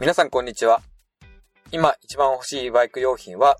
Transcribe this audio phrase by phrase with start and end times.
[0.00, 0.80] 皆さんこんにちは。
[1.72, 3.58] 今一番欲しいバイク用品は、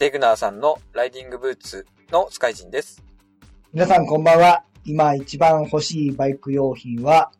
[0.00, 3.04] レグナーさんのライディングブーツのスカイジンです。
[3.72, 4.64] 皆さんこんばんは。
[4.84, 7.30] 今一番欲しいバイク用品は、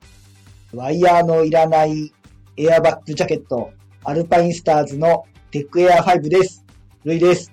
[0.73, 2.13] ワイヤーのいらない
[2.57, 3.73] エアバッグジャケット、
[4.05, 6.65] アルパインスターズのテックエア5です。
[7.03, 7.51] ルイです。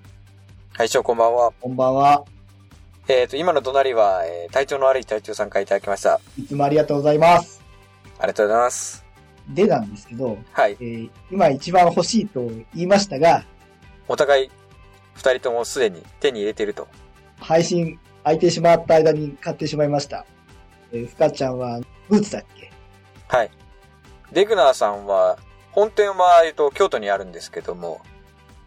[0.73, 1.51] はい、しょうこんばんは。
[1.59, 2.23] こんばんは。
[3.07, 6.21] えっ、と、今の隣は、えー体調の悪い隊長さんからいただきました。
[6.37, 7.63] いつもありがとうございます。
[8.19, 9.00] ありがとうございます。
[9.49, 10.77] でなんですけど、はい。
[10.79, 13.45] えー今一番欲しいと言いましたが、
[14.07, 14.51] お互い、
[15.13, 16.87] 二人ともすでに手に入れてると。
[17.39, 20.25] 配信空いてしまった間に買ってしまいました。
[20.91, 22.71] えー、ふかちゃんはブーツだっけ？
[23.27, 23.51] はい。
[24.31, 25.37] レグナーさんは、
[25.71, 28.01] 本店は、えっと、京都にあるんですけども、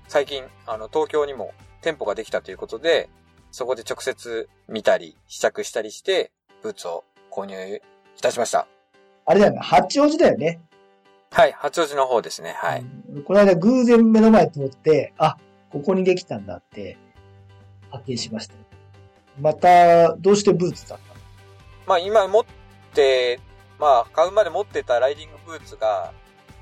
[0.09, 3.09] 最近、あの、東京にも店舗ができたということで、
[3.51, 6.33] そこで直接見たり、試着したりして、
[6.63, 7.81] ブーツを購入
[8.17, 8.67] いたしました。
[9.27, 10.61] あれだよね、八王子だよね。
[11.35, 12.55] はい、八王子の方ですね。
[12.59, 12.87] はい。
[13.13, 15.37] うんこの間偶然目の前通って、あ、
[15.71, 16.97] ここにできたんだって
[17.91, 18.55] 発見しました。
[19.41, 21.21] また、どうしてブーツだったの？
[21.87, 22.45] まあ今持っ
[22.95, 23.41] て、
[23.81, 26.13] まあ買うまで持ってたライディングブーツが、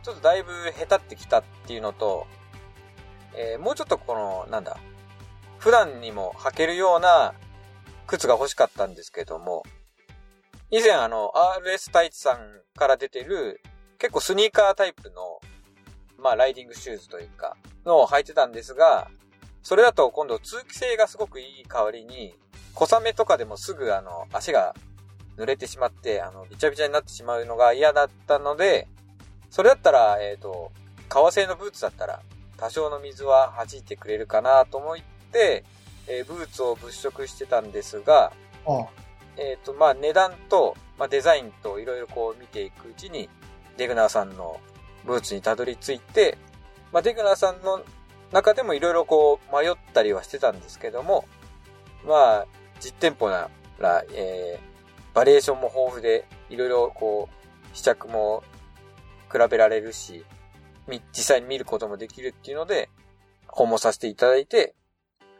[0.02, 2.26] ちょっとだいぶ下手ってきたっていうのと、
[3.36, 4.78] えーもうちょっとこの、なんだ、
[5.58, 7.34] 普段にも履けるような
[8.06, 9.64] 靴が欲しかったんですけども、
[10.70, 11.30] 以前あの、
[11.62, 12.38] RS 太一さん
[12.78, 13.60] から出てる、
[14.02, 15.40] 結構スニーカータイプの、
[16.18, 19.08] まあライディングシューズというか、のを履いてたんですが、
[19.62, 22.34] それだと今度通気性がすごくいい代わりに、
[22.74, 24.74] 小雨とかでもすぐあの、足が
[25.36, 28.88] 濡れてしまって、あの、びちゃびちゃになってしまうのが嫌だったので、
[29.50, 30.72] それだったら、えっ、と、
[31.08, 32.22] 革製のブーツだったら、
[32.56, 34.96] 多少の水は弾いてくれるかなと思っ
[35.30, 35.62] て、
[36.08, 38.32] えーブーツを物色してたんですが、
[38.66, 38.84] あ
[39.36, 43.28] えっ、と、まあ、値段と、まあ、デザインといろいろこう見ていくうちに、
[43.76, 44.60] デグナーさんの
[45.04, 46.38] ブーツにたどり着いて、
[46.92, 47.82] まあ、デグナーさんの
[48.32, 51.26] 中でもいろいろこう迷ったりはしてたんですけども、
[52.06, 52.46] まあ、
[52.80, 58.42] 実店舗なら、えー、バリエーションも豊富で、いろいろこう、試着も
[59.30, 60.24] 比べられるし、
[60.88, 62.88] 実際に見ることもできるっていうので、
[63.46, 64.74] 訪問させていただいて、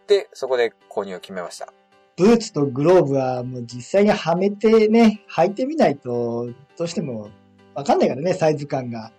[0.06, 1.72] で、そこで購入を決めました。
[2.16, 7.30] ブーツとグローブはもう実際にはめてね、履いてみないと、どうしても
[7.74, 9.12] わかんないからね、サイズ感が。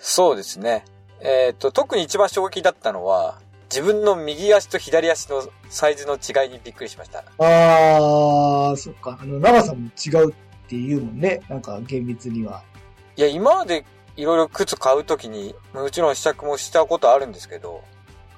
[0.00, 0.84] そうですね。
[1.20, 3.38] えっ、と、特に一番衝撃だったのは、
[3.70, 7.24] 自分の右足と左足のサイズの違いにびっくりしました。
[7.38, 9.18] あー、そっか。
[9.20, 10.34] あの、長さも違うっ
[10.66, 11.40] て言うもんね。
[11.48, 12.62] なんか厳密には。
[13.16, 13.84] いや、今まで
[14.16, 17.82] いろいろ靴買うときに、もちろん試着もしたことあるんですけど、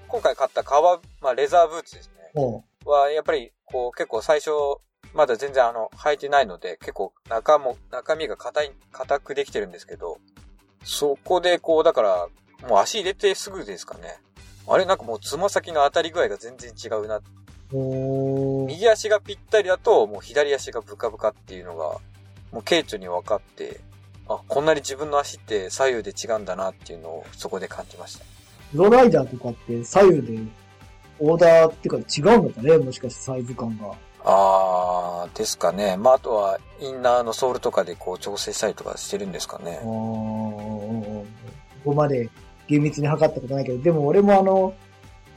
[0.09, 2.31] 今回買った革、まあ、レザーブーツですね。
[2.35, 4.51] もは、やっぱり、こう、結構最初、
[5.15, 10.19] まだ全然あの、履いてないので、結構中も、中身が硬い、硬くできてるんですけど、
[10.85, 12.29] そこでこう、だから、
[12.69, 14.19] もう足入れてすぐですかね。
[14.67, 14.85] あれ？
[14.85, 17.21] なんかもうつま先の当たり具合が全然違うな。
[17.73, 21.99] 右足がぴったりだと、もう左足がブカブカっていうのが、
[22.53, 23.81] もう顕著に分かって、
[24.29, 28.25] あ、こんなに自分の足って左右で違うんだなっていうのをそこで感じました。
[28.71, 30.53] プロライダーとかって左右で
[31.19, 33.95] オーダーっていうか違うのかねもしかしてサイズ感が。
[34.25, 35.97] あー、ですかね。
[35.97, 39.81] まあ、あとは、インナーのソールとかでこう調整したりとかしてるんですかね。
[39.85, 41.25] こ
[41.85, 42.29] こまで
[42.69, 44.75] 厳密に測ったことないけど、でも俺もあの、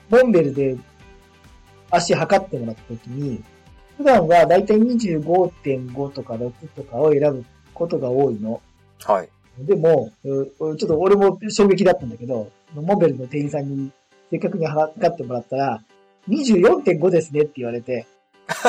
[0.09, 0.78] モンベルで
[1.90, 3.44] 足測ってもらった時に、
[3.97, 8.62] 普段はだいたい25.5とか6とかを選ぶことが多いの。
[9.03, 9.29] はい。
[9.59, 13.91] でも、うちょっと俺も衝撃だったんだけど、モンベルの店員さんに
[14.29, 15.81] せっかくに測ってもらったら、
[16.28, 18.05] 24.5ですねって言われて、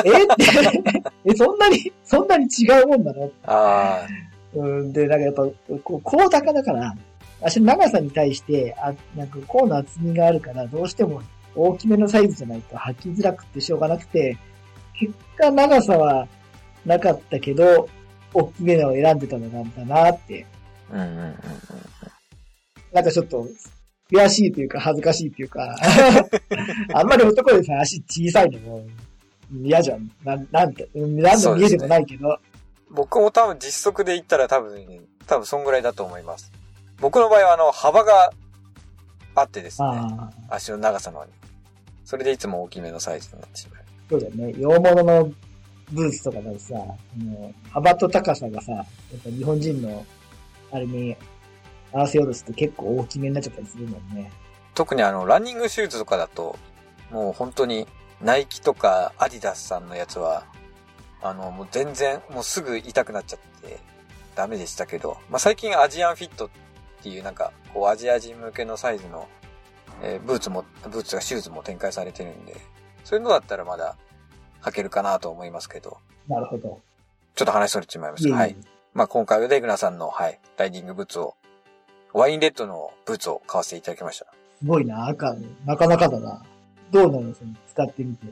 [0.05, 0.23] え？
[0.23, 3.31] って、え、そんなに、そんなに違うもんなの？
[3.45, 4.07] あ
[4.53, 5.43] うん、で、なんかやっぱ、
[5.83, 6.95] こう、高高だから、
[7.41, 11.21] 足の長さに対して、あ、なんか、甲の厚みがあるから、どうしても
[11.55, 14.37] 大きめのサイズじゃないと履きづらくてしょうがなくて、
[14.93, 16.27] 結果長さは
[16.85, 17.89] なかったけど、
[18.33, 20.93] 大きめのを選んでたのなんだなって、ー。
[20.93, 21.33] うんうんうんうん。
[22.93, 23.47] なんかちょっと、
[24.11, 25.75] 悔しいというか恥ずかしいというか、
[26.93, 28.85] あんまり男でさ、足小さいのも
[29.51, 30.11] 嫌じゃん。
[30.23, 32.39] なん、なんて、うんなんの見えでもないけど、
[32.89, 36.51] 僕も多分実測で言ったら多分、多分そんぐらいだと思います。
[36.99, 38.31] 僕の場合はあの、幅が
[39.35, 39.87] あってですね。
[40.49, 41.25] 足の長さの。
[42.05, 43.83] それでいつも大きめのサイズになってしまう。
[44.09, 44.53] そうだよね。
[44.57, 45.31] 洋物の
[45.91, 46.73] ブーツとかだとさ、
[47.17, 48.85] もう幅と高さがさ、やっ
[49.23, 50.05] ぱ日本人の、
[50.71, 51.15] あれに
[51.93, 54.31] 合わせようとすると結構大きめになっちゃったりするもんね。
[54.73, 56.57] 特にあの、ランニングシューズとかだと、
[57.11, 57.87] もう本当に、
[58.21, 60.45] ナイキとかアディダスさんのやつは、
[61.21, 63.79] あの、もう全然、もうすぐ痛くなっちゃって、
[64.35, 66.49] ダメでしたけど、まあ、最近アジアンフィットっ
[67.01, 69.27] ていうなんか、ここうアジア人向けのサイズの、
[70.01, 72.55] えーブーツも、ブーツがシューズも展開されてるんで、
[73.03, 73.95] そういうのだったらまだ
[74.61, 75.97] 履けるかなと思いますけど、
[76.27, 76.79] なるほど。
[77.35, 78.29] ちょっと話それてしまいました。
[78.29, 78.55] いえいえはい。
[78.93, 81.35] まあ今回はデグナさんの、はい、ライディングブーツを、
[82.13, 84.25] ワインレッドのブーツを買わせていただきました。
[84.59, 85.35] すごいな、赤、
[85.65, 86.43] なかなかだな。
[86.91, 88.27] どうなのその使ってみて。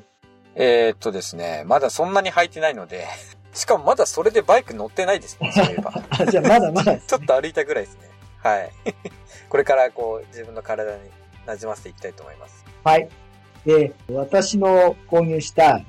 [0.55, 3.05] えー、っとですね、まだそんなに履いてないので、
[3.53, 5.93] しかもまだそれでバイク乗ってないですね、そういえば。
[6.09, 8.09] あ、 じゃあまだまだですちょね、っと歩いたぐらいですね。
[8.39, 8.71] はい。
[9.49, 11.09] これからこう、自分の体に
[11.45, 12.65] 馴染ませていきたいと思います。
[12.83, 13.09] はい。
[13.65, 15.81] で、私の購入した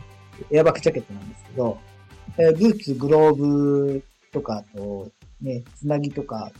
[0.50, 1.78] エアバッグジャケットなんですけど、
[2.38, 5.08] えーブーツ、グローブとか、あと、
[5.40, 6.50] ね、つなぎとか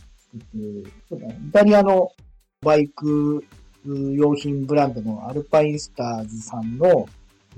[0.53, 2.11] イタリアの
[2.61, 3.43] バイク
[3.87, 7.07] 用品ブランドのアルパインスターズさんの、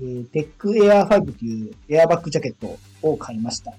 [0.00, 3.72] えーテックエア5というエアバッグジャケットを買いました。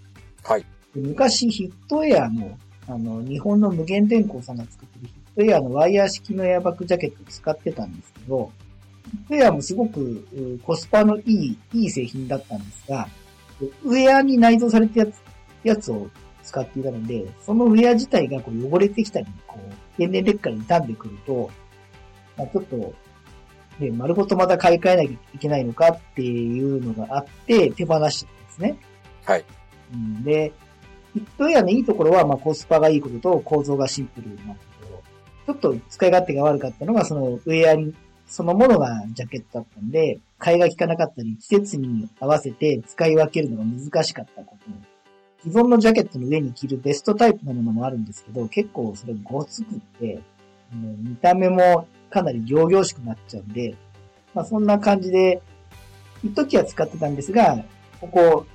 [0.43, 0.65] はい。
[0.93, 2.57] で昔ヒットエアの、
[2.87, 8.51] あの、日本の無限電工さんが作ってるヒットエアのワイヤー式のエアバッグジャケットを使ってたんですけど、
[9.11, 13.07] ヒットエアもすごくコスパのいい、いい製品だったんですが、
[13.83, 15.21] ウェアに内蔵されたやつ、
[15.63, 16.09] やつを
[16.43, 21.49] 使っていたので、そのウェア自体がこう汚れてきたり、こう、天然劣化に傷んでくると、
[22.41, 22.93] まあ、ちょっと、
[23.79, 28.77] ね、丸ごとまた買い替えなきゃいけないのかっていうのがあって、手放しちゃったんですね。
[29.25, 29.45] はい。
[29.93, 30.51] うんで、
[31.13, 34.55] ヒットエアのいいところは、まあ、コスパがいいことと構造がシンプルなこ
[35.45, 35.53] と。
[35.53, 37.93] ちょっと使い勝手が悪かったのが、そのウェアに、
[38.27, 44.71] そのものがジャケットだったんで、替えが効かなかったり、季節に合わせて使い分けるのが難しかったこと。
[45.43, 50.21] 既存のジャケットの上に着るベストタイプのものもあるんですけど、結構それごつくって、
[50.71, 53.75] あの見た目もかなり行々しくなっちゃうんで、
[54.33, 55.41] まあそんな感じで、
[56.23, 57.63] 一時は使ってたんですが、
[57.99, 58.45] ここ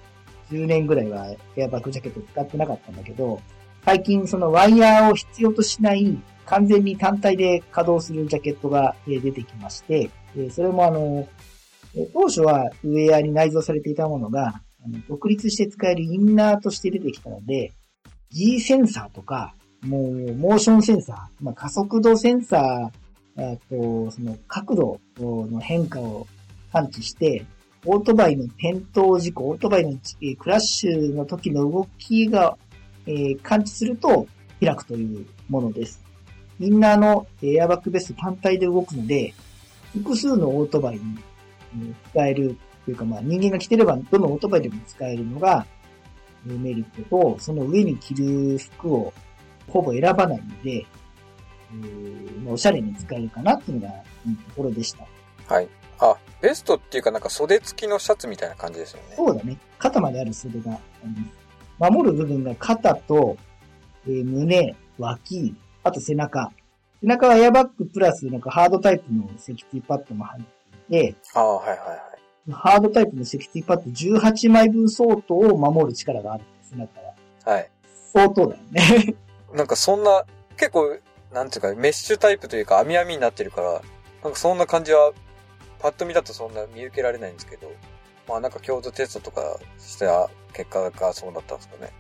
[0.50, 3.40] 10年ぐらいはエアバッグジャケット使ってなかったんだけど、
[3.84, 10.10] 最近そのワイヤーを必要としない完全に単体で稼働するジャケットが出てきまして、
[10.50, 11.28] それもあの、
[12.12, 14.60] 当初はウェアに内蔵されていたものが、
[15.08, 17.72] 独立して使えるインナーとして出てきたので、
[18.30, 19.54] G センサーとか、
[19.87, 26.27] もう、モーションセンサー、まあ、加速度センサー、あと、その角度の変化を
[26.73, 27.44] 感知して、
[27.85, 32.56] オートバイの転倒事故、オートバイのえクラッシュの時の動きが、
[33.06, 34.27] えー感知すると
[34.61, 36.03] 開くというものです。
[36.59, 39.35] インナーのエアバッグベスト単体で動くので、
[39.93, 41.19] 複数のオートバイに
[41.79, 45.67] え使えるというか、まあ人間が着てればどのオートバイでも使えるのが
[46.44, 49.12] メリットと、その上に着る服を
[49.68, 53.94] ほぼ選ばないので、えーまあおしゃれに使えるかなっていうのが
[54.26, 55.04] いいところでした。
[55.52, 55.68] はい。
[55.98, 59.16] あ、ベストっていうかなんか袖付きのシャツみたいな感じですよね。
[59.16, 59.58] そうだね。
[59.78, 61.92] 肩まである袖があります。
[61.92, 63.36] 守る部分が肩と、
[64.06, 66.50] えー胸、脇、あと背中。
[67.00, 70.42] 背中はエアバッグプラスなんかハードタイプのセキュリティパッドも入っ
[70.88, 72.52] ていて、ああ、はいはいはい。
[72.52, 77.14] ハードタイプのセキュリティパッド18枚分相当を守る力があるんです、背中は。
[77.44, 77.70] はい。
[78.12, 79.14] 相当だよね。
[79.56, 80.25] なんかそんな、
[80.58, 80.98] 結構、
[81.32, 83.82] なんていうか、メッシュタイプというか、網網になってるから、
[84.22, 85.12] なんかそんな感じは、
[85.78, 87.72] パッと見だとそんな見受けられないんですけど、
[88.28, 91.92] まあなんか強度テストとかした結果がそうだったんですかね。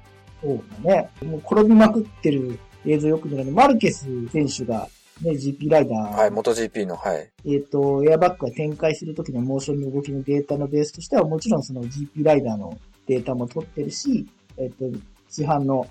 [0.42, 1.10] そうだね。
[1.24, 3.52] もう転びまくってる映像よく見られる。
[3.52, 4.88] マルケス選手が、
[5.22, 7.30] ね、GP ライダー、はい、元 GP の、はい。
[7.46, 14.26] えっ、と、エアバッグが展開するときのモーションの動きのデータのベースとしては、もちろんその GP ライダーのデータも取ってるし、
[14.58, 14.84] えっ、と、
[15.30, 15.86] 市販の、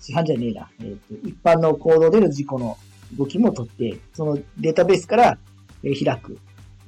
[0.00, 2.76] 市販じゃねえな、えっ、と、一般の行動での事故の
[3.16, 5.38] 動きも取って、そのデータベースから、
[5.82, 6.38] えー開く、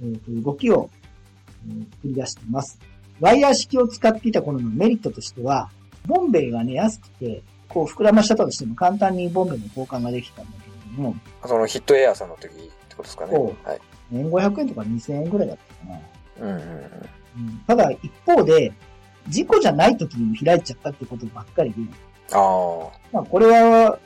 [0.02, 0.90] えーと動きを、
[1.69, 2.78] えー繰り出しています。
[3.21, 5.71] ワイヤー式を使っていた頃のメリットとしては、
[6.07, 11.16] ボンベがね、安くて、こう膨らましたとしても簡単にボンベの交換ができたんだけれども、
[11.47, 13.33] そのヒットエアーさんの時ってことですかね。
[13.33, 13.81] そうはい。
[14.12, 16.00] 1500円とか2000円ぐらいだったかな。
[16.40, 17.47] うんうんうん。
[17.47, 18.73] うんただ、一方で、
[19.28, 21.76] 事故じゃない時にも開いちゃったってことばっかりで、
[22.31, 23.99] ああ、まあこれは、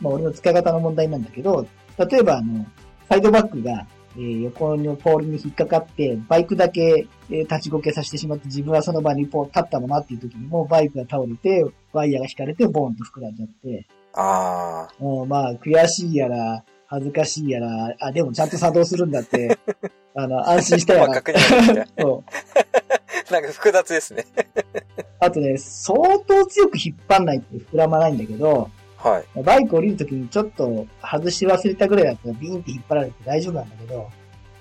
[0.00, 1.66] まあ俺の使い方の問題なんだけど、
[1.98, 2.66] 例えばあの、
[3.08, 19.58] サイドバックが、えー横のポールに引っかかって、バイクだけ、えー立ちこけさせてしまって、自分はその場にポー立ったままっていう時にも、バイクが倒れて、ワイヤーが引かれて、ボーンと膨らんじゃって、ああ、もうまあ、悔しいやら、恥ずかしいやら、あ、でもちゃんと作動するんだって、
[20.14, 21.22] あの、安心したや まあら。
[21.98, 22.63] そう。
[23.30, 24.26] なんか複雑ですね。
[25.20, 29.42] あとね、相当強く引っ張んないって膨らまないんだけど、はい。
[29.42, 34.10] バイク降りるときにちょっと外し忘れたぐらいだったらビーンって引っ張られて大丈夫なんだけど、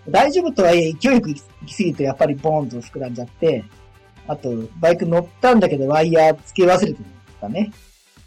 [0.10, 3.64] 大丈夫とはいえ勢いよく行き過ぎるとやっぱりボーンと膨らんじゃって、
[4.28, 6.96] あと、バイク乗ったんだけどワイヤー付け忘れてる
[7.40, 7.72] とかね。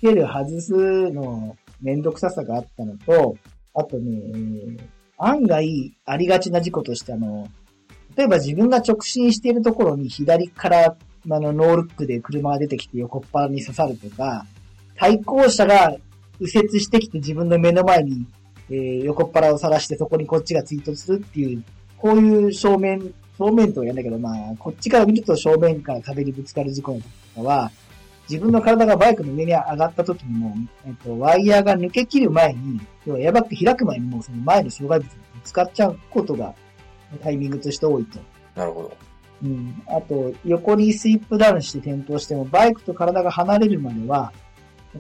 [0.03, 3.37] 付ける外すのめんどくささがあったのと、
[3.75, 7.49] あとね、えー案外ありがちな事故としてあの、
[8.17, 10.97] 例えば自分が直進しているところに左から
[11.29, 14.47] あのノールックで車が出てきて横っ腹に刺さるとか、
[14.95, 15.95] 対向車が
[16.41, 18.27] 右折してきて自分の目の前に、
[18.71, 21.63] えー横っ腹を晒してそこにこっちが追突するっていう、
[21.99, 27.71] こういう正面、正面とは言うんだけど、まあ、こっちから見ると正面から壁にぶつかる事故の時とかは、
[28.29, 30.55] 自分の体がバイクの上に上がった時にも、
[30.87, 36.55] えっと、ワイヤーが抜け切る前に、要はエアバッグ開く前にもうその前の障害物にぶつかっちゃうことが
[37.23, 38.19] タイミングとして多いと。
[38.55, 38.97] なるほど。
[39.45, 39.83] うん。
[39.87, 44.33] あと、横にスイップダウンして転倒しても、バイクと体が離れるまでは、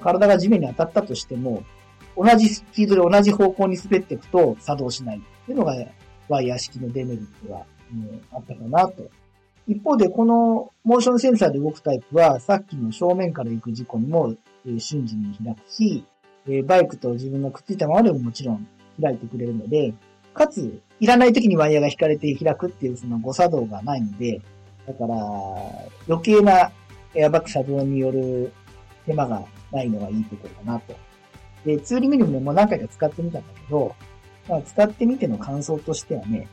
[0.01, 1.63] 体が地面に当たったとしても、
[2.17, 5.75] 同じスピードで同じ方向に滑っていくと作動しないっていうのが、
[6.29, 9.09] ワイヤー式のデメリットが、うんあったかなと。
[9.69, 14.35] 一方で、このモーションセンサーで動くタイプは、さっきの正面から行く事故にも、
[14.65, 16.05] えー瞬時に開くし、
[16.47, 18.67] えーバイクと自分がくっついたままでももちろん
[19.01, 19.95] 開いてくれるので、
[20.37, 24.41] かつ、いらない時にワイヤーが引かれて開くっていうその誤作動がないので、
[24.87, 25.17] だから、
[26.07, 26.71] 余計な
[27.15, 28.53] エアバッグ作動による
[29.07, 30.95] 手間がないのがいいところかなと。
[31.65, 33.95] で、ツーリングにももう何回か使ってみたんだけど、
[34.49, 36.49] まあ、使ってみての感想としてはね、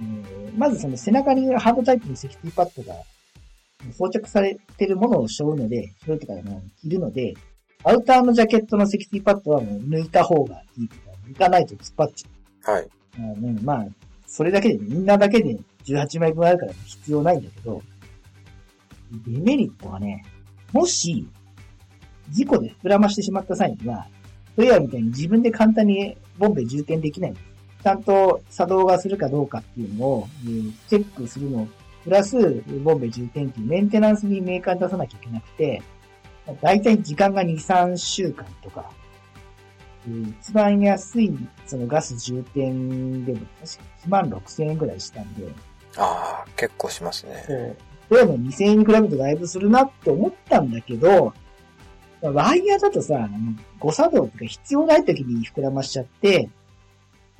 [0.00, 2.98] えまずその背中にハードタイプのセキュリティパッドが
[3.92, 7.34] 装着されてるものを背負うので、背負うとかの着るので、
[7.84, 12.33] アウターのジャケットのセキュリティパッドはもう抜いた方がいいとか、抜かないと突っ張っちゃう。
[12.64, 12.88] はい。
[13.16, 13.86] あのまあ、
[14.26, 17.82] それだけで、みんなだけで18枚分あるから必要ないんだけど、
[19.26, 20.24] デメリットはね、
[20.72, 21.28] もし、
[22.30, 24.06] 事故で膨らましてしまった際には、
[24.56, 27.34] トレアみたいに自分で簡単にボンベ充填できない。
[27.82, 30.46] ちゃんと作動がするかどうかっていうのを、え
[30.88, 31.68] チェックするの、
[32.02, 35.82] プラス、ボンベ充填っていうメンテナンスにメーカーに出さなきゃいけなくて、
[36.62, 38.90] だいたい時間が2、3週間とか、
[40.40, 41.32] 一番安い、
[41.66, 45.48] そのガス充填でも確か1万6千円くらいしたんで、
[45.96, 47.44] ああ、結構しますね。
[47.46, 47.76] そう。
[48.26, 51.32] どうも2000円に比べるとだいぶするなって思ったんだけど、
[52.20, 53.28] ワイヤーだとさ、
[53.78, 56.50] 誤作動とか必要ない時に膨らましちゃって、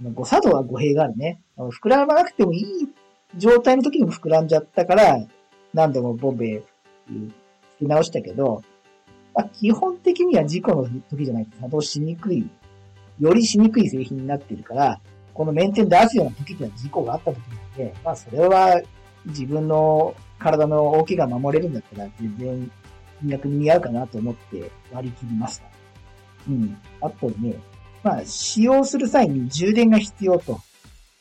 [0.01, 1.41] まあ誤作動は語弊があるね。
[1.57, 2.89] 膨らまなくてもいい
[3.37, 5.27] 状態の時にも膨らんじゃったから、
[5.73, 6.63] 何度もボンベ
[7.11, 7.35] うん
[7.77, 8.63] つけ直したけど、
[9.35, 12.49] まあ、基本的には事故の時じゃないと作動しにくい、
[13.19, 15.01] よりしにくい製品になってるから、
[15.35, 18.81] このメンテン出すような時には事故があった時なんで、まあそれは
[19.27, 22.71] 自分の体の大きが守れるんだったら全然
[23.21, 25.65] 金額に似合うかなと思って割り切りました。
[26.49, 26.77] うん。
[27.01, 27.57] あとね、
[28.03, 30.61] まあ使用する際に充電が必要と。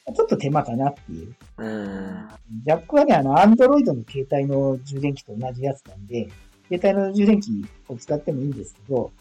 [0.05, 1.33] ちょっと手間かなっていう。
[1.57, 2.27] うーん。
[2.65, 6.27] ジャックはね、あの、アンドロイドの携帯の充電器と同じやつなんで、
[6.69, 9.11] 携帯の充電器を使ってもいいんですけど、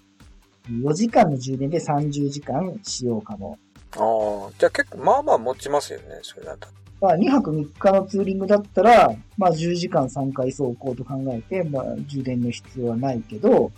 [0.70, 3.58] 4時間の充電で30時間使用可能。
[3.96, 6.68] ああ、じゃあ結構、まあまあ持ちますよね、それだと。
[7.00, 13.72] まあ、2泊3日のツーリングだったら、まあ、10時間3回走行と考えて、まあ、充電の必要はないけど、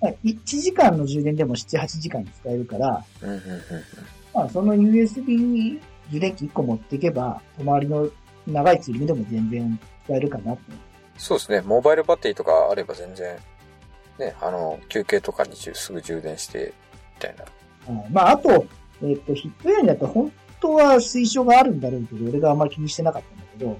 [0.00, 3.40] まあ、1時間の充電でも7、8時間使えるから、うん、うん、うん。
[4.32, 5.78] まあ、その USB
[6.10, 8.08] 充電器1個持っていけば、泊まりの
[8.46, 10.60] 長いツーリングでも全然使えるかなと。
[11.16, 13.36] そうですね、モバイルバッテリーとかあれば全然、
[14.18, 16.72] ね、あの、休憩とかにすぐ充電して、
[17.16, 17.44] みたいな。
[17.94, 18.66] はいまあ、あと、
[19.02, 23.78] えっ、と、ヒットエアにだと本当は推奨があるんだろうけど、俺があんまり気にしてなかったんだけど、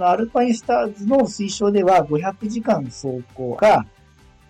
[0.00, 3.86] アルパインスターズの推奨では500時間走行か、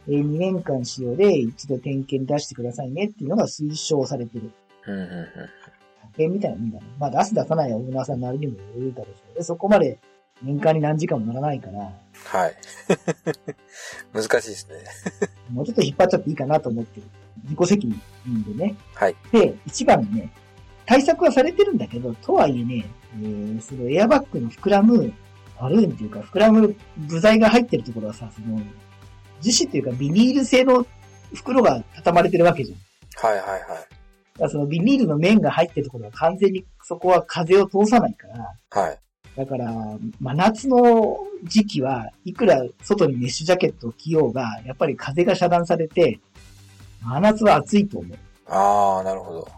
[0.09, 4.51] えー2年間使用で一度点検に出してくださいねっていうのが推奨されてる。
[4.87, 5.09] うん、うん、うん。
[5.09, 6.87] 派遣みたいなもんだね。
[6.99, 9.99] まあ出す出さないはオーナーさんなりにもよるだろうし、でそこまで
[10.43, 11.93] 年間に何時間も乗らないから、
[12.25, 12.55] はい。
[14.13, 14.75] 難しいですね。
[15.51, 17.07] もうちょっと引っ張っちゃっていいかなと思ってる。
[17.45, 17.87] 自己責
[18.27, 18.77] 任でね。
[18.95, 19.17] はい。
[19.33, 20.31] で、一番ね、
[20.87, 25.13] 対策はされてるんだけど、とはいえね、えー、そのエアバッグの膨らむ、
[25.61, 28.61] バルーンっていうか、膨らむ部材が入ってるところはさ、その、
[29.41, 30.87] 樹脂っていうかビニール製の
[31.35, 32.79] 袋が畳まれてるわけじゃん。
[33.23, 33.61] だはい、はい、はい。
[34.35, 38.99] からそのビニールの面が入ってるところは完全にそこは風を通さないから、はい。
[39.37, 39.73] だから、
[40.21, 46.21] 真夏の時期はいくら外にメッシュジャケットを着ようが、やっぱり風が遮断されて、
[47.03, 48.19] 真夏は暑いと思う。
[48.47, 49.49] ああ、なるほど。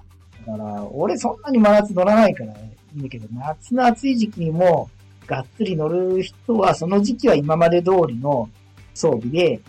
[0.46, 2.56] だから、俺そんなに真夏乗らないからい
[2.96, 4.88] いんだけど、夏の暑い時期にも、
[5.26, 8.48] がっつり乗る人は、その時期は今まで通りの
[8.94, 9.60] 装備で、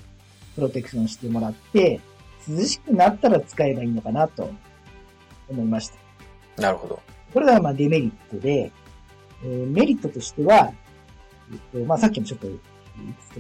[0.56, 2.00] プロテクションしてもらって、
[2.48, 4.50] 涼しくなったら使えばいいのかなと
[5.50, 5.90] 思いまし
[6.56, 6.62] た。
[6.62, 7.00] なるほど。
[7.34, 8.72] これがまあデメリットで、
[9.44, 10.74] えーメリットとしては、
[11.52, 12.58] えっと、まあさっきもちょっと言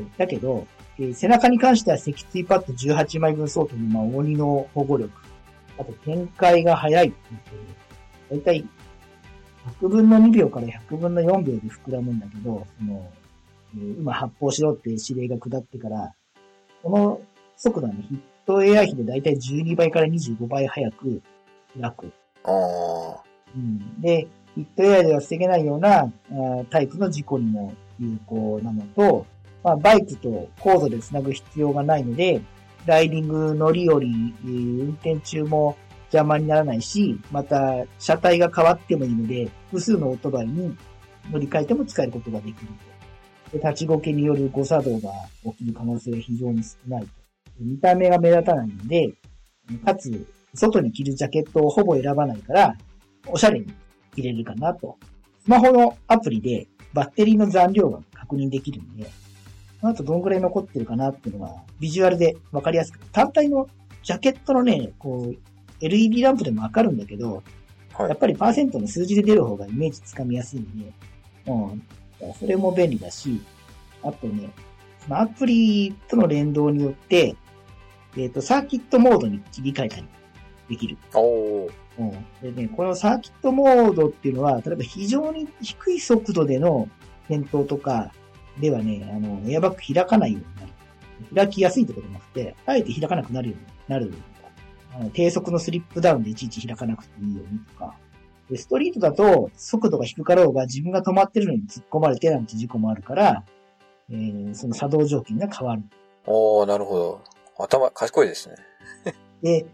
[0.05, 0.67] ったけど、
[0.99, 5.11] えー背中に関しては脊椎パッド18枚分相当のまあ鬼の保護力。
[5.79, 7.13] あと展開が早い
[8.31, 8.67] だいたい
[9.79, 13.11] 100分の2秒から100分の4秒で膨らむんだけど、その、
[13.75, 16.13] えー今発砲しろって指令が下ってから、
[16.83, 17.21] この
[17.57, 21.21] 速度はね、ヒット AI 比でだいたい12倍から25倍早く
[21.79, 22.11] 開く。
[22.43, 23.23] ああ。
[23.55, 24.27] うん、で、
[24.57, 26.11] ヒット AI では防げないようなあ
[26.71, 29.27] タイプの事故にも有効なのと、
[29.63, 32.41] まあ、バイクとコードで繋ぐ必要がないので、
[32.87, 40.75] ライディング乗り降り、運転中も邪魔にならないし、また車体が変わってもいいので、複数のオートバイに
[41.31, 42.67] 乗り換えても使えることができる
[43.51, 43.57] と。
[43.57, 45.11] で立ちこけによる誤作動が
[45.43, 47.09] 起きる可能性が非常に少ないと。
[47.59, 49.13] 見た目が目立たないので、
[49.85, 52.75] かつ、外に着るジャケットをほぼ選ばないから、
[53.27, 53.67] おしゃれに
[54.21, 54.97] 着れるかなと。
[55.43, 59.09] スマホのアプリでバッテリーの残量が確認できるんで、
[59.81, 63.67] あとどんぐらい残ってるかなっていうのが、ビジュアルでわかりやすく、単体の
[64.03, 65.37] ジャケットのね、こう、
[65.79, 67.43] LED ランプでもわかるんだけど、
[67.93, 70.93] はいやっぱりパーセントの数字で出る方がイメージつかみやすいんで、
[71.47, 72.33] うん。
[72.39, 73.41] それも便利だし、
[74.03, 74.51] あとね、
[74.99, 77.35] そのアプリとの連動によって、
[78.15, 80.07] えっ、と、サーキットモードに切り替えたり
[80.69, 80.97] できる。
[81.13, 81.69] おお。
[81.99, 82.55] うん。
[82.55, 86.87] でね、このサーキットモードっていうのは、例えば非常に低い速度での
[87.29, 88.11] 転倒とか
[88.59, 90.73] ではね、あの、エアバッグ開かないようになる。
[91.35, 94.13] 開きやすいところじゃなくて、あえて開かなくなるようになる。
[94.95, 97.95] あの低速のスリップダウンでいちいち開かなくていいようにとか。
[98.49, 103.43] で、ストリートだと速度が低かろうが自分が止まってるのに突っ込まれてなんて事故もあるから、
[104.09, 105.83] えーその作動条件が変わる。
[106.25, 107.21] おおなるほど。
[107.59, 108.55] 頭、賢いですね。
[109.41, 109.65] で、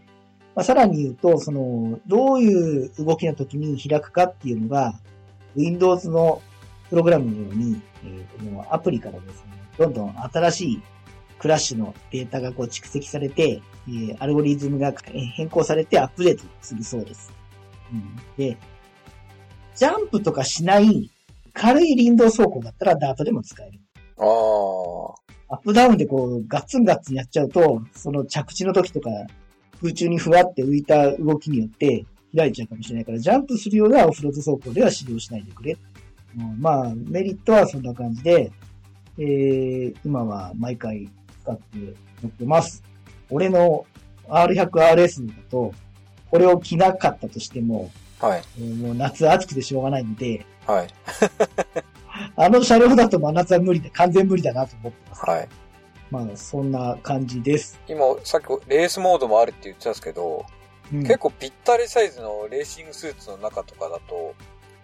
[0.54, 4.94] まあ、さらに言うと、その、どういう動きの時に開くかっていうのが、
[5.56, 6.42] Windows の
[6.90, 10.82] プログラムのように、えーともうアプリからですね、どんどん新しい
[11.38, 17.32] クラッシュのデータがこう蓄積されて、えーアルゴリズムがえー変更されてアップデートするそうです。
[17.92, 18.56] うん、で、
[19.74, 21.10] ジャンプとかしない
[21.52, 23.80] 軽い林道走行だったらダートでも使える。
[24.18, 24.24] あ
[25.50, 25.54] あ。
[25.54, 29.10] アップダウンでこう、ガッツンガッツンやっちゃうと、その着地の時とか、
[29.84, 35.76] 空中にふわって浮いた動きによって開いちゃうかもしれないから、ジャンプするようなオフロード走行では使用しないでくれ。
[36.38, 38.50] うんまあ、メリットはそんな感じで、
[39.18, 41.08] えー、今は毎回
[41.42, 41.62] 使って
[42.22, 42.82] 乗ってます。
[43.28, 43.84] 俺の
[44.28, 45.74] R100RS だと、
[46.30, 48.42] これを着なかったとしても、はい。
[48.58, 50.88] えーもう夏暑くてしょうがないので、はい。
[52.36, 55.30] あの車両だと真夏は無理で、完全無理だなと思ってます。
[55.30, 55.48] はい。
[56.14, 57.80] まあ、そんな感じです。
[57.88, 60.46] 今、さっきレースモードもあるって言ってたんですけど、
[60.92, 64.34] うん結構ぴったりサイズのレーシングスーツの中とかだと、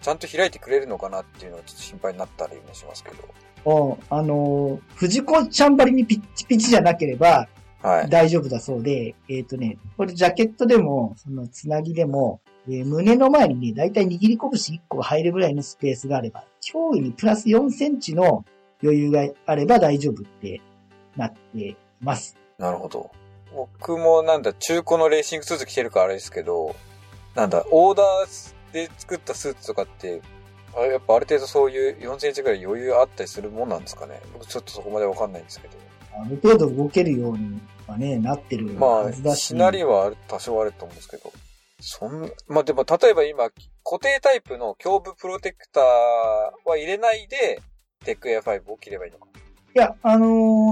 [0.01, 3.97] ちゃんと開いてくれるのかなっていうのはちょっと心配になったりもしますけど。
[4.09, 7.47] ああのー、藤子ちゃんばりにピッチピチじゃなければ
[7.83, 8.09] はい。
[8.09, 18.43] 大丈夫だそうで、えっ、とね、これジャケットでも、そのつなぎでも、えー胸の前にね、だいたい握り拳1個入るぐらいのスペースがあれば、脅威にプラス4センチの
[18.83, 20.61] 余裕があれば大丈夫って
[21.15, 22.37] なっています。
[22.57, 23.11] なるほど。
[23.53, 26.75] 僕もなんだ、中古のレーシングスーツ着てるからあれですけど、
[27.35, 30.21] なんだ、オーダーで作ったスーツとかって、
[30.75, 35.77] あやっぱある程度そういう4センチぐらい余裕あったりするもんなんですかね僕ちょっとそこまでわかんないんですけど。
[36.13, 39.47] ある程度動けるようにはね、なってるまあ、はずだし。
[39.47, 41.33] しなりは多少あると思うんですけど。
[41.81, 43.49] そん、まあでも例えば今、
[43.83, 47.61] 固定タイプの胸部プロテクターは入れないで、
[48.05, 49.27] テックエア5を着ればいいのか。
[49.75, 50.25] いや、あの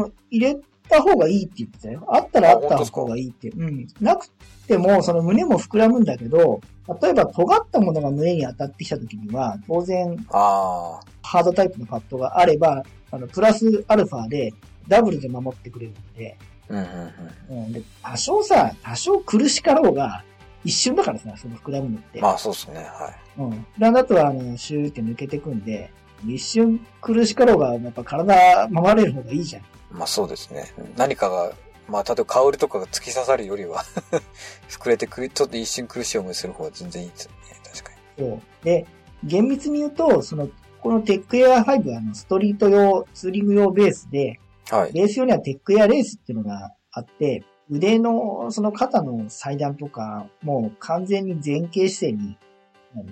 [0.07, 0.57] ー入れ
[0.89, 2.03] た方がいいって言ってたよ。
[2.07, 3.49] あったらあった方がいいって。
[3.49, 3.88] うん。
[4.01, 4.27] なく
[4.67, 6.62] ても、その胸も膨らむんだけど、
[7.01, 14.53] 例えば尖ったものが胸に当たってきた時には、当然、あハードタイプのパッドがあれば、あの、プラスアルファで、
[14.88, 16.38] ダブルで守ってくれるので、
[16.69, 16.73] あ。
[16.73, 17.65] うんうんうん。
[17.65, 17.73] うん。
[17.73, 20.23] で、多少さ、多少苦しかろうが、
[20.63, 22.19] 一瞬だからさ、その膨らむのって。
[22.19, 23.41] まあそうですね、はい。
[23.41, 23.65] うん。
[23.77, 25.91] だだと、あの、シューって抜けてくんで、
[26.25, 29.63] 一瞬苦しかろうが、やっぱ体守れる方がいいじゃん。
[29.91, 30.73] まあそうですね。
[30.97, 31.51] 何かが、
[31.88, 33.84] まあ例えばカウルとかが突き刺さるよりは、
[34.69, 37.38] 膨れてくる、ちょっと一瞬苦しい思いする方が全然いいですよね。
[37.63, 38.29] 確かに。
[38.29, 38.41] そう。
[38.63, 38.86] で、
[39.23, 40.49] 厳密に言うと、その、
[40.82, 44.93] このテックエア5はあのストリート用、ツーリング用ベースで、はい。
[44.93, 52.38] ベース用にはテックエアレースっていうのがあって、腕の、その肩の裁断とか、もう完全に前傾姿勢に、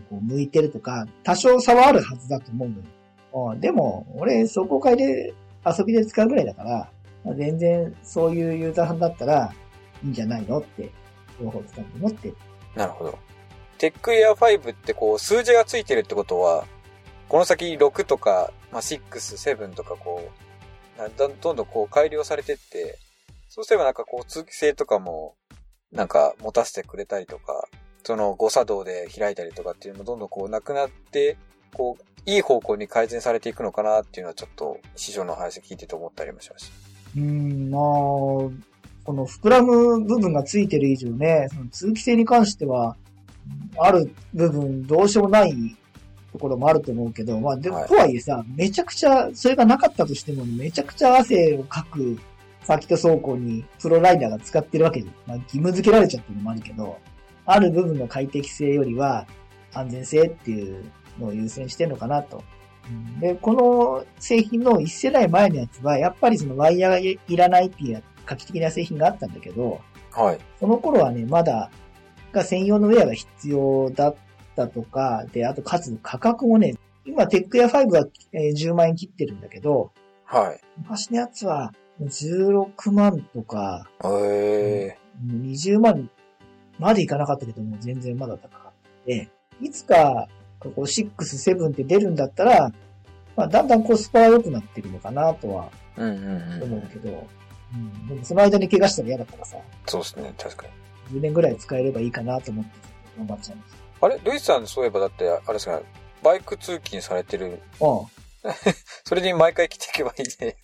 [0.10, 2.84] こう向いてるとか、多少差はあるはずだと思うのよ。
[3.52, 5.34] あでも、俺、走行会で
[5.66, 6.90] 遊びで使うぐらいだから、
[7.36, 9.54] 全然そういうユーザーさんだったら
[10.04, 10.90] いいんじゃないのって、
[11.42, 12.34] 両方使うと思って。
[12.76, 13.18] なるほど。
[13.78, 16.66] テックエア5ってこう、数字がついてるってことは、
[17.30, 20.32] この先6とか、まあ、6、7とかこ
[20.98, 22.98] う、どんどんどんこう改良されてって、
[23.50, 25.36] そうすればなんかこう通気性とかも、
[25.92, 27.68] なんか持たせてくれたりとか、
[28.04, 31.38] その誤作動で開いたりとかっていうのもどんどんこうなくなって、
[31.74, 36.70] こう、いい方向に改善されていくのかなっていうのはちょっと、師匠の話聞いてて思ったりもしまし
[37.16, 38.52] うん、まあ、こ
[39.08, 42.98] の膨らむ部分がついてる以上ね、その通気性に関しては、
[43.80, 45.78] ある部分どうしようもない
[46.34, 47.88] ところもあると思うけど、まあでも、はい。
[47.88, 52.20] とはいえさ、めちゃくちゃ、それがなかったとしても、めちゃくちゃ汗をかく
[52.64, 56.98] サーキット走行にプロライダーが使ってるわけで、まあ義務付けられちゃってるのもあるけど、
[57.46, 59.26] ある部分の快適性よりは
[59.74, 60.84] 安全性っていう
[61.20, 62.44] のを優先してるのかなと。
[62.90, 70.22] うんで、この製品の1世代前のやつは、やっぱりそのワイヤーがいらないっていう画期的な製品があったんだけど、た。
[70.22, 70.40] はい。
[70.60, 71.70] その頃はね、まだ、
[72.32, 74.16] が専用のウェアが必要だっ
[74.56, 76.76] たとか、で、あとかつ価格もね、
[77.06, 79.92] 今テックエア5はえー10万円切ってるんだけど、
[80.26, 80.60] はい。
[80.78, 86.10] 昔のやつは16万とか、え20万
[86.80, 89.08] までいかなかったけども、全然まだ高かった。
[89.08, 89.30] で、
[89.62, 90.28] いつか、
[90.60, 92.72] ここ6、7って出るんだったら、
[93.36, 96.02] まあ、だんだんコスパは良くなってるのかなとはー。
[96.02, 96.64] うんうんうん。
[96.64, 97.28] 思うけど、
[97.74, 100.66] うん、でもその間に怪我したら嫌だからさ、そうですね、確か
[101.12, 101.18] に。
[101.18, 102.72] 10年ぐらい使えればいいかなと思って
[103.18, 104.20] 頑張っちゃいましあれ？
[104.24, 105.82] ルイスさんそういえばだって、あれですか、
[106.24, 107.60] バイク通勤されてる。
[107.80, 107.86] た。
[107.88, 108.06] うん。
[109.06, 110.58] それに毎回来ていけばいいね。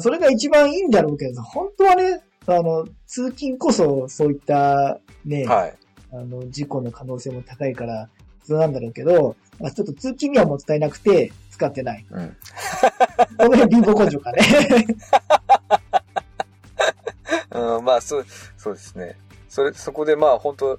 [0.00, 5.74] それが一番いいんだろうけど、本当はね、あの、通勤こそそういったね、はい。
[6.12, 8.08] あの、事故の可能性も高いから、
[8.48, 12.06] そうなんだろうけど、まあ、ちょっと通勤にはもったいなくて、使ってない。
[12.10, 12.36] うん。
[13.36, 14.38] この辺貧乏根性かね。
[17.52, 19.16] うん、まあ、そう、そうですね。
[19.50, 20.78] それ、そこでまあ、本当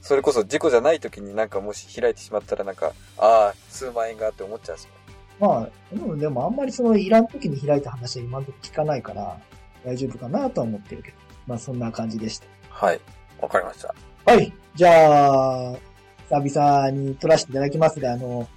[0.00, 4.90] それこそ事故じゃない時になんかもし開いてしまったらなんか、ああ、数万円がって思っちゃうんですよ。
[5.38, 9.38] まあ、でもでもあんまりそのいらん時に開いた話は今のところ聞かないから、
[9.84, 11.16] 大丈夫かなとは思ってるけど。
[11.46, 12.46] まあそんな感じでした。
[12.70, 13.00] はい。
[13.40, 13.94] わかりました。
[14.26, 14.52] はい。
[14.74, 15.76] じゃあ、
[16.30, 18.48] 久々に撮らせていただきますが、あの、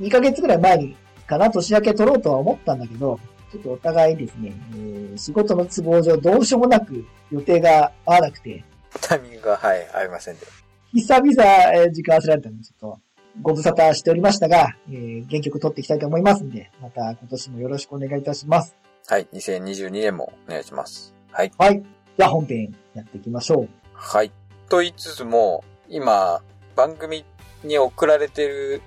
[0.00, 3.18] 2ヶ月ぐらい前にかな、年明け撮ろうとは思ったんだけど、
[3.50, 8.64] ちょっとお互いですね、えー仕事の都合上どうしようもなく予定が合わなくて、
[9.02, 10.46] タイミングが、はい、合いませんで。
[10.94, 13.00] 久々、えー時間忘れられたので、ちょっと
[13.42, 18.74] ご無沙汰しておりましたが、えー原曲撮っていきたいと思いますんで、また今年もよろしくお願いいたします。
[19.06, 19.26] はい。
[19.32, 21.14] 2022年もお願いします。
[21.30, 21.52] はい。
[21.58, 21.82] はい。
[22.16, 23.68] じゃあ本編やっていきましょう。
[23.92, 24.32] はい。
[24.68, 26.42] と言いつつも、今、
[26.76, 27.24] 番組
[27.64, 28.82] に送られてる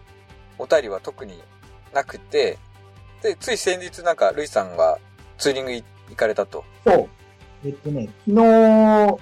[0.57, 1.41] お便りは特に
[1.93, 2.57] なくて、
[3.21, 4.99] で、つい先日なんか、ルイさんが
[5.37, 6.63] ツーリングい行かれたと。
[6.85, 7.09] そう。
[7.65, 9.17] えっとね、昨日、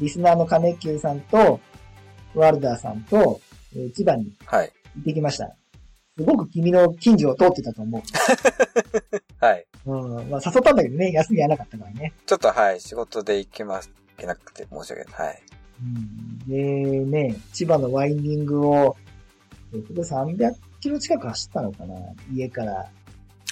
[0.00, 1.60] リスナーの金久さんと、
[2.34, 3.40] ワルダーさんと、
[3.74, 4.72] えー千葉にはい。
[4.96, 5.54] 行ってきました。
[6.16, 8.02] すごく君の近所を通ってたと思
[9.40, 9.66] はい。
[9.86, 9.92] う。
[9.92, 10.30] うん。
[10.30, 12.12] まあ誘ったんだけどね、休みがなかったからね。
[12.26, 15.26] ちょっとはい、仕事で行けます、行けなくて申し訳ない。
[15.26, 15.42] はい。
[15.82, 16.48] うん。
[16.48, 18.96] でね、千葉のワインディングを、
[19.74, 21.94] えっと、300キロ近く走ったのかな
[22.32, 22.80] 家から。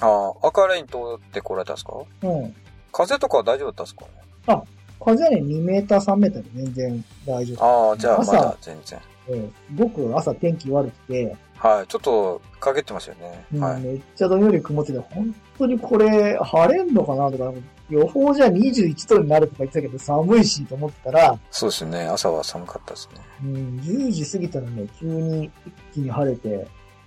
[0.00, 1.92] ああ、赤ライン通ってこられたんですか？
[2.22, 2.54] うん。
[2.92, 4.56] 風とかは大丈夫だったんですか？
[4.56, 4.62] ね
[4.98, 7.90] 風はね、2メーター、3メーターで全然大丈夫。
[7.90, 8.98] ああ、じゃあま朝だ全然。
[9.28, 11.86] えーすごく朝天気悪くて、はい。
[11.86, 13.44] ちょっと、かけてますよね。
[13.54, 13.80] うんはい。
[13.82, 17.52] めっちゃどんより曇ってて、本当にこれ、晴れんのかなとか、
[17.88, 22.06] 予報じゃ21度になるとか言ってたけど、寒いしと思ってたら、そうですね。
[22.06, 23.20] 朝は寒かったですね。
[23.44, 25.52] うん、10時過ぎたらね、急に一
[25.94, 26.66] 気に晴れて、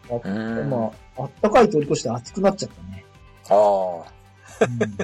[0.10, 0.28] あ。
[0.66, 3.06] まあ、あったかい通り越して暑くなっちゃったね。
[3.50, 4.66] ああ。
[4.66, 4.98] うん。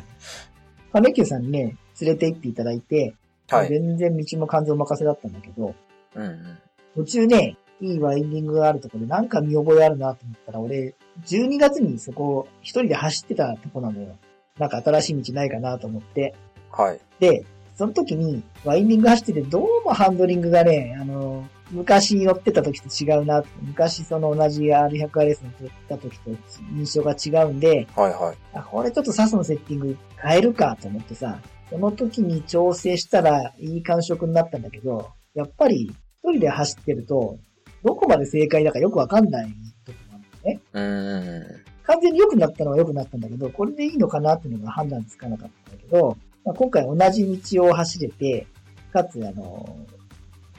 [0.94, 3.16] 金久さんにね、連れて行っていただいて、
[3.50, 3.70] はい。
[3.70, 5.76] 全然道も完全お任せだったんだけど、
[6.16, 6.58] うんうん。
[6.96, 14.18] 途中ね、いいワインディングがあるところでなんか見覚えあるなと思ったら、俺、12月にそこ一人で走ってたとこなのよ。
[14.60, 16.36] なんか新しい道ないかなと思って。
[16.72, 17.00] はい。
[17.20, 23.44] で、その時にワインディング走っててどうもハンドリングがね、あの、昔乗ってた時と違うな。
[23.62, 26.32] 昔その同じ R100RS 乗ってた時と
[26.74, 28.38] 印象が違うんで、はいはい。
[28.54, 31.40] あ、これちょっとサスのセッティング変えるかと思ってさ、
[31.70, 35.92] その時に調整したらいい感触になったんだけど、やっぱり
[36.24, 37.38] 一人で走ってると、
[37.84, 39.48] どこまで正解だかよくわかんない
[39.86, 40.62] とこなんだよね。
[40.74, 41.75] うーん。
[41.88, 48.48] 完全に良くなったのは良くなったんだけど、これでいいのかなっていうのが判断つかなかったんだけど、まあ、今回同じ道を走れて、
[48.94, 49.78] かつ、あの、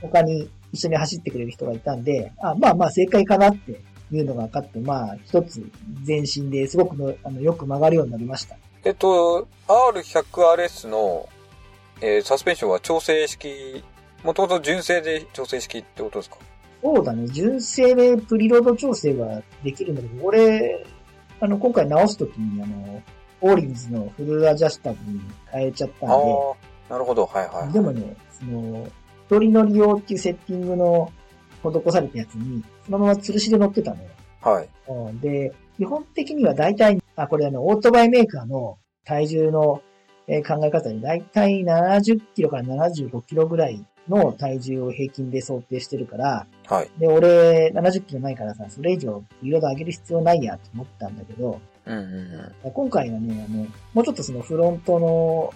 [0.01, 3.81] 他に一緒に走ってくれる人がいたんで、あまあまあ正解かなって
[4.13, 5.65] いうのが分かって、まあ一つ
[6.07, 8.57] 前進ですごくのあのよく曲がるようになりました。
[8.85, 11.29] えっと、R100RS の、
[12.01, 13.83] えーサスペンションは調整式、
[14.23, 16.37] もともと純正で調整式ってことですか？
[16.83, 20.85] そうだね、純正でプリロード調整はできるんだけど、俺、
[21.41, 23.03] あの、今回直すときに、あの、
[23.41, 25.21] オーリンズのフルアジャスタブルに
[25.53, 26.23] 変えちゃったんあで、
[26.89, 27.27] あ、なるほど。
[27.27, 27.73] はいはい、はい。
[27.73, 28.89] でもね、その、
[29.29, 31.13] 一人乗り用っていうセッティングの
[31.63, 34.09] 施されたやつに、そのまま吊るしで乗ってたのよ。
[34.41, 34.69] はい。
[34.89, 39.83] うんで、基本的には大体、あ、これあの、オートバイメーカーの体重の、
[40.29, 46.91] えー考え方で大体70キロから75キロぐらいの体重を平均で想定してるから、はい。
[46.99, 52.05] で、俺70キロないからさ、それ以上リロード上げる必要ないやと思ったんだけど、うんうん
[52.65, 52.73] うん。
[52.73, 55.55] 今回はね、あの、もうちょっとそのフロントの、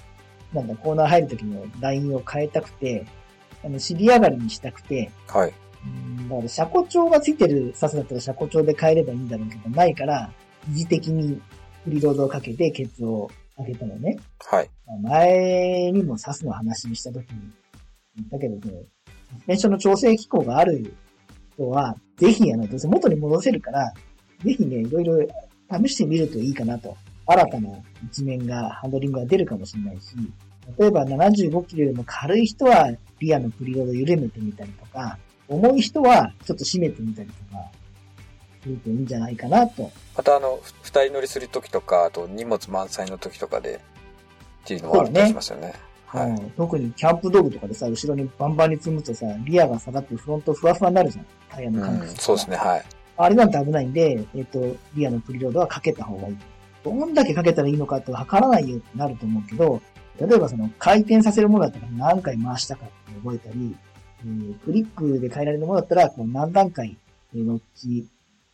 [0.52, 3.06] なんだ、コーナー入る時のラインを変えたくて、
[3.64, 5.52] あの、尻上がりにしたくて、はい。
[5.84, 10.30] うんだから車庫帳がついてるサスだったら車庫帳で変えればいいんだろうけど、ないから、
[10.68, 11.40] 疑似的に
[11.84, 14.18] フリロードをかけてケツを上げたのね。
[14.38, 14.70] はい。
[15.02, 17.50] 前にもサスの話にした時に
[18.20, 18.84] 言ったけどね、
[19.30, 20.94] サスペンションの調整機構がある
[21.54, 23.92] 人は、ぜひあの、どうせ元に戻せるから、
[24.44, 25.18] ぜひね、いろいろ
[25.84, 26.96] 試してみるといいかなと。
[27.26, 27.68] 新たな
[28.04, 30.16] 一面が、ハンドリングが出るかもしれないし、
[30.78, 37.70] 例えば75キロよりも軽い人はリアのフリロードを緩めてみたりとか、重い人はちょっと締めてみたりとか、
[38.62, 39.90] するといいんじゃないかなと。
[40.16, 43.80] またあの、ふ二人乗りするときとか、あと荷物満載のときとかで、
[44.64, 45.72] っていうのはあったりしますよね。
[46.12, 46.30] はい。
[46.30, 51.26] うん、特にキャンプ道具とかでさ、後ろにバンバンに積むとさ、リアが下がってフロントふわふわになるじゃん。
[51.48, 52.84] タイヤのうん感覚、そうですね、はい。
[53.16, 56.36] あれなんて危ないんで、えっ、と、リアのプリロードはかけた方がいい。
[56.82, 59.80] どんだけかけたらいいのかって測らないよってなると思うけど、
[60.18, 63.76] 例えばその回転させるものだったら何回回したかって覚えたり、
[64.22, 66.96] えークリックで変えられるものだったら、こう何段階、
[67.34, 68.08] えーノッチ、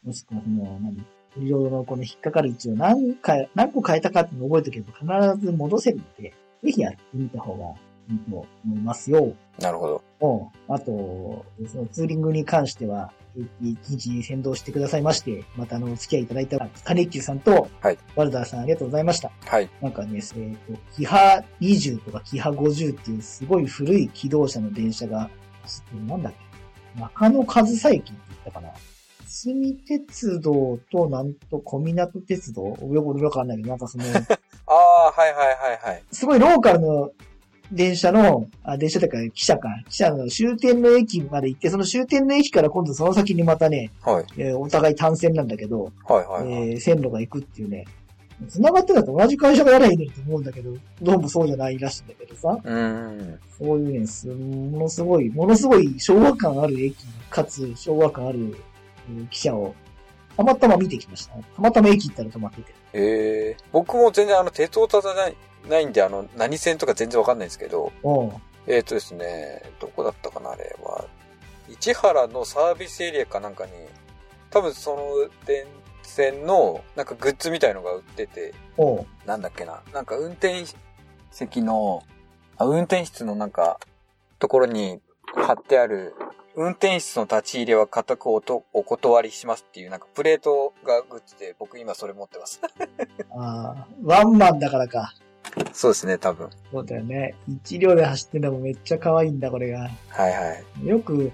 [0.04, 0.96] もしくはその、何、
[1.34, 6.34] プリロードのこの引っかかる位置を何回、何個変えたかって覚えておけば必ず戻せるので、
[6.66, 7.64] ぜひやってみた方が
[8.12, 9.34] いいと思いますよ。
[9.60, 10.50] なるほど。
[10.68, 10.74] うん。
[10.74, 19.30] あと、そのツーリングに関しては、え一日先導してくださいまして、またあの、お付き合いいただいた、カネッキュさんと、はいワルダーさんありがとうございました。
[19.44, 19.68] はい。
[19.80, 20.22] なんかね、えっ、
[20.74, 25.30] と、キハ20とかキハ50っていうすごい古い機動車の電車が
[26.08, 26.32] なんだっ
[26.96, 27.00] け？
[27.00, 28.70] 中野上総駅って言ったかな？
[29.28, 32.64] 住鉄道となんと小湊鉄道？
[32.90, 34.04] よくわかんないけど、なんかその、
[34.66, 36.02] ああ、はいはいはいはい。
[36.12, 37.10] すごいローカルの
[37.72, 39.68] 電車の、あ、電車というか、汽車か。
[39.88, 44.24] 汽車の終点の駅まで行って、その終点の駅から今度その先にまたね、はい。
[44.38, 46.70] えーお互い単線なんだけど、はいはいはい。
[46.70, 47.84] えー線路が行くっていうね。
[48.48, 52.58] 繋がってたと同じ会社がやらへんねんと思うんだけど、どうもそうじゃないらしいんだけどさ。
[52.62, 53.40] うーん。
[53.58, 56.96] そういうね、すものすごい、ものすごい昭和感ある駅、
[57.30, 58.54] かつ昭和感ある、
[59.08, 59.74] えー汽車を、
[60.36, 61.34] たまたま見てきました。
[61.34, 62.74] たまたま駅行ったら止まってて。
[62.92, 65.36] ええ僕も全然あの、鉄オタじゃない、
[65.68, 67.92] ないんで、あの、何線とか全然わかんないんですけど、
[68.66, 71.04] えっ、とですね、どこだったかな、あれは。
[71.68, 73.72] 市原のサービスエリアかなんかに、
[74.50, 75.02] 多分その
[75.46, 75.66] 電
[76.02, 78.54] 線の、なんかグッズみたいのが売ってて、
[79.24, 79.82] なんだっけな。
[79.92, 80.64] なんか運転
[81.30, 82.02] 席の、
[82.56, 83.78] あ、運転室のなんか、
[84.38, 85.00] ところに
[85.34, 86.14] 貼ってある、
[86.56, 92.62] 運転室の立ち入れは固くおとお断りしますっていう、なんかプレートがグッズで、僕今それ持ってます。
[93.36, 95.12] ああ、ワンマンだからか。
[95.74, 96.48] そうですね、多分。
[96.72, 97.34] そうだよね。
[97.46, 99.80] 一両で走ってんのもめっちゃ可愛いんだ、これが。
[100.08, 100.86] はいはい。
[100.86, 101.30] よく、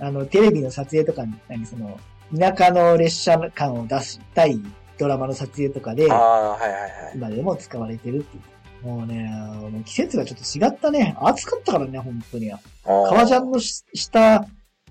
[0.00, 1.98] あの、テレビの撮影とかに、何その、
[2.38, 4.60] 田舎の列車感を出したい
[4.98, 6.90] ドラマの撮影とかであ、あ、はいはいはい。
[7.14, 8.42] 今でも使われてるっていう。
[8.86, 9.28] もうね、
[9.70, 11.16] もう季節がちょっと違ったね。
[11.20, 12.52] 暑かったからね、本当に。
[12.84, 14.46] 革ジャンのし下、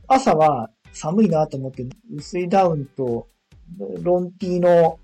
[0.07, 3.27] 朝は寒いなと思って、薄いダウンと、
[4.01, 4.99] ロンティーの、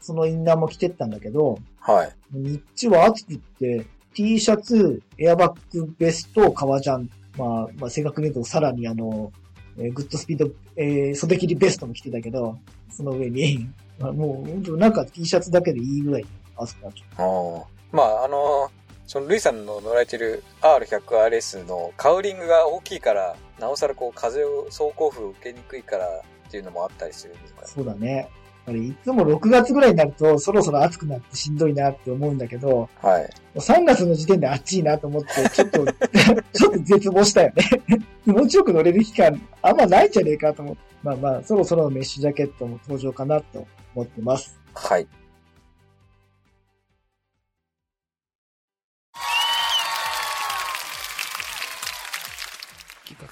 [0.00, 2.12] そのインナーも着てったんだけど、はい。
[2.32, 9.30] 日中は暑くって、T シャツ、エアバッグベスト、革ジャン、まあ、まあ、正確に言うとさらにあの、
[9.78, 12.58] えーグッドスピード、えー袖切りベストも着てたけど、
[12.90, 13.68] その上に、
[14.00, 18.70] まあもう、本当なんか T シャツだけでいいぐらい暑くなっちゃっあーまあ、あの
[19.06, 27.62] そのルイさんの乗られてる R100RS のカウリングが大きいから、なおさらこう風を、走行風を受けにくいからっていうのもあったりするんですか？
[27.62, 27.68] た。
[27.68, 28.16] そうだね。
[28.16, 28.28] やっ
[28.66, 33.30] ぱりいつも6月ぐらいになると、そろそろ暑くなってしんどいなって思うんだけど、もはい。
[33.54, 35.86] う3月の時点で暑いなと思って、ちょっと、
[36.52, 37.64] ちょっと絶望したよね。
[38.24, 40.80] 気持ちよく乗れる期間、あんまないんじゃねえかと思って。
[41.02, 43.64] まあまあ、そろそろメッシュジャケットも登場かなと
[43.94, 44.58] 思ってます。
[44.74, 45.06] はい。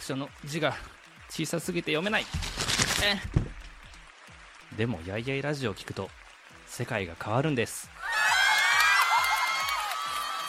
[0.05, 0.75] 書の字が
[1.29, 2.27] 小さすぎて読めない
[3.05, 3.17] え
[4.77, 6.11] でもやいやいラジオを聞くと
[6.67, 7.91] 世界が変わるんです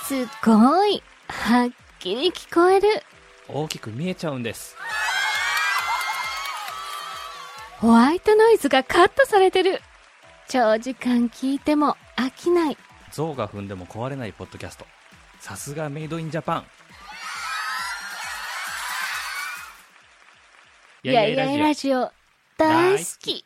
[0.08, 1.02] すっごい。
[1.30, 2.88] はっきり聞こえる。
[3.48, 4.76] 大きく見えちゃうんです
[7.80, 9.82] ホワイトノイズがカットされてる。
[10.48, 12.78] 長時間聞いても飽きない。
[13.12, 14.86] 象が踏んでも壊れないポッドキャスト
[15.40, 16.66] さすがメイドインジャパン
[21.06, 22.12] やいやいラジオ
[22.58, 23.46] 大好き。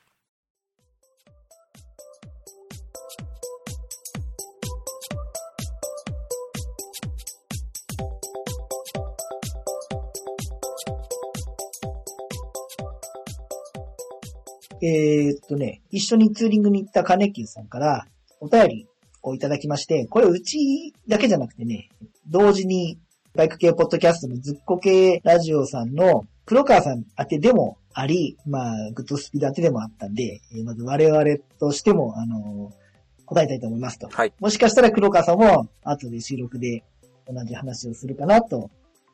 [14.82, 18.08] えーっとね、一緒にツーリングに行った金久さんから
[18.40, 18.88] お便り
[19.22, 21.90] をいただきまして、これうちだけじゃなくてね、
[22.26, 22.98] 同時に
[23.36, 31.24] バイク系ポッドキャストのずっこ系ラジオさんの黒川さん宛てでもあり、まあ、グッドスピード宛てでもあったんで、えーまず我々
[31.60, 32.80] としても、あのー
[33.28, 34.10] 答えたいと思いますと。
[34.10, 34.34] はい。
[34.40, 36.84] もしかしたら黒川さんも後で収録で
[37.32, 38.72] 同じ話をするかなと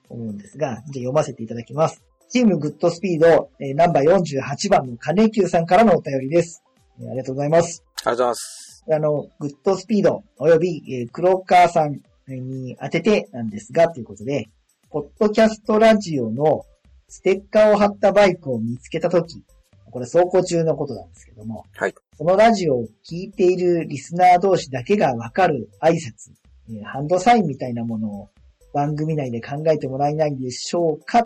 [0.08, 2.02] 思うんですが、じゃあ読ませていただきます。
[2.30, 6.64] チームグッドスピード、えーナンバー48番の金久さんからのお便りです。
[7.02, 7.84] えーありがとうございます。
[8.06, 8.86] ありがとうございます。
[8.90, 14.48] あの、グッドスピードおよび、えー黒川さんに当ててなんですが、ということで、
[14.90, 16.64] ポッドキャストラジオの
[17.08, 19.44] ステッカーを貼ったバイクを見つけたとき、
[19.92, 21.94] これ走行中のことなんですけども、はい。
[22.18, 26.34] このラジオを聞いているリスナー同士だけがわかる挨拶、
[26.70, 28.30] えーハンドサインみたいなものを
[28.74, 31.26] 番組内で考えてもらえないでしょうか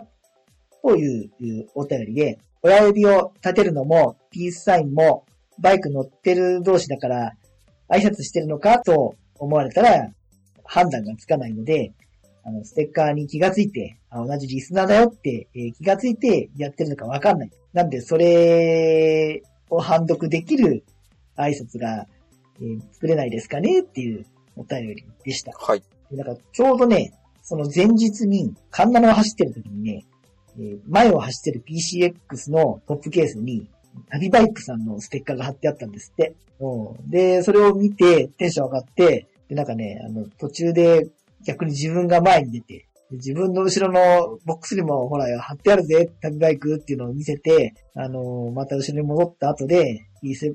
[0.82, 5.24] といういうお便りで、親指を立てるのも、ピースサインも、
[5.58, 7.32] バイク乗ってる同士だから、
[7.88, 10.10] 挨拶してるのかと思われたら、
[10.64, 11.92] 判断がつかないので、
[12.44, 17.50] あの、ステッカーに気がついて、あ同じリスナーだよって、えー気がついてやってるのかわかんない。
[17.72, 20.84] なんで、それを判読できる
[21.36, 22.06] 挨拶が、
[22.60, 24.26] えー作れないですかねっていう
[24.56, 25.52] お便りでした。
[25.52, 25.82] はい。
[26.10, 30.06] でなんか、ちょうどね、その前日に、カンナナを走ってる時にね、
[30.58, 33.66] えー前を走ってる PCX のトップケースに、
[34.10, 36.34] 旅バイクさんのステッカーが貼ってあったんですって。
[36.58, 41.08] うんで、それを見て、テンション上がって、で、なんかね、あの、途中で
[41.46, 50.06] 逆に自分が前に出て、自分の後ろのボックスにも、ほら、貼ってあるぜ、旅バイクっていうのを見せて、あのまた後ろに戻った後で、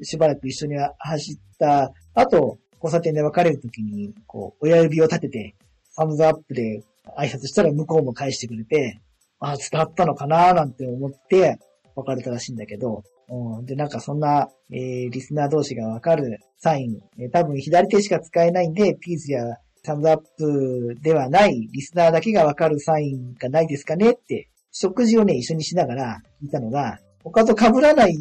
[0.04, 5.56] しばらく一緒に走った後、交差点で別れる時に、こう、親指を立てて、
[5.92, 6.84] サムズアップで
[7.18, 9.02] 挨拶したら向こうも返してくれて、
[9.40, 11.60] ああ、伝わったのかななんて思って
[11.96, 28.18] 別れたらしいんだけど、うん、で、なんかそんな、えー、リスナー同士がわかるサイン、えー多分左手しか使えないんで、ピースやサムズアップではないリスナーだけがわかるサインがないですかねって、食事をね、一緒にしながら聞いたのが、他と被らない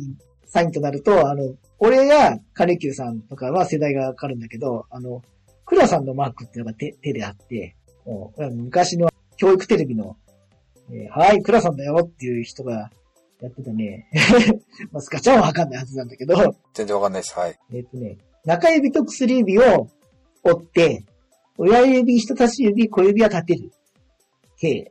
[0.46, 5.22] サインとなると、あの、俺やカレキューさんとかは世代がわかるんだけど、あの、
[5.64, 10.16] クラさんのマークっていうのが手手であって、もう昔の教育テレビの、
[10.90, 12.90] えーはい、クラさんだよっていう人が
[13.40, 14.08] やってたね。
[14.92, 16.36] まあ、スカちゃんはわかんないはずなんだけど、
[16.74, 17.38] 全然わかんないです。
[17.38, 17.58] はい。
[17.72, 19.88] えっ、とね、中指と薬指を
[20.42, 21.04] 折って、
[21.58, 23.72] 親指、人差し指、小指は立てる。
[24.58, 24.90] K。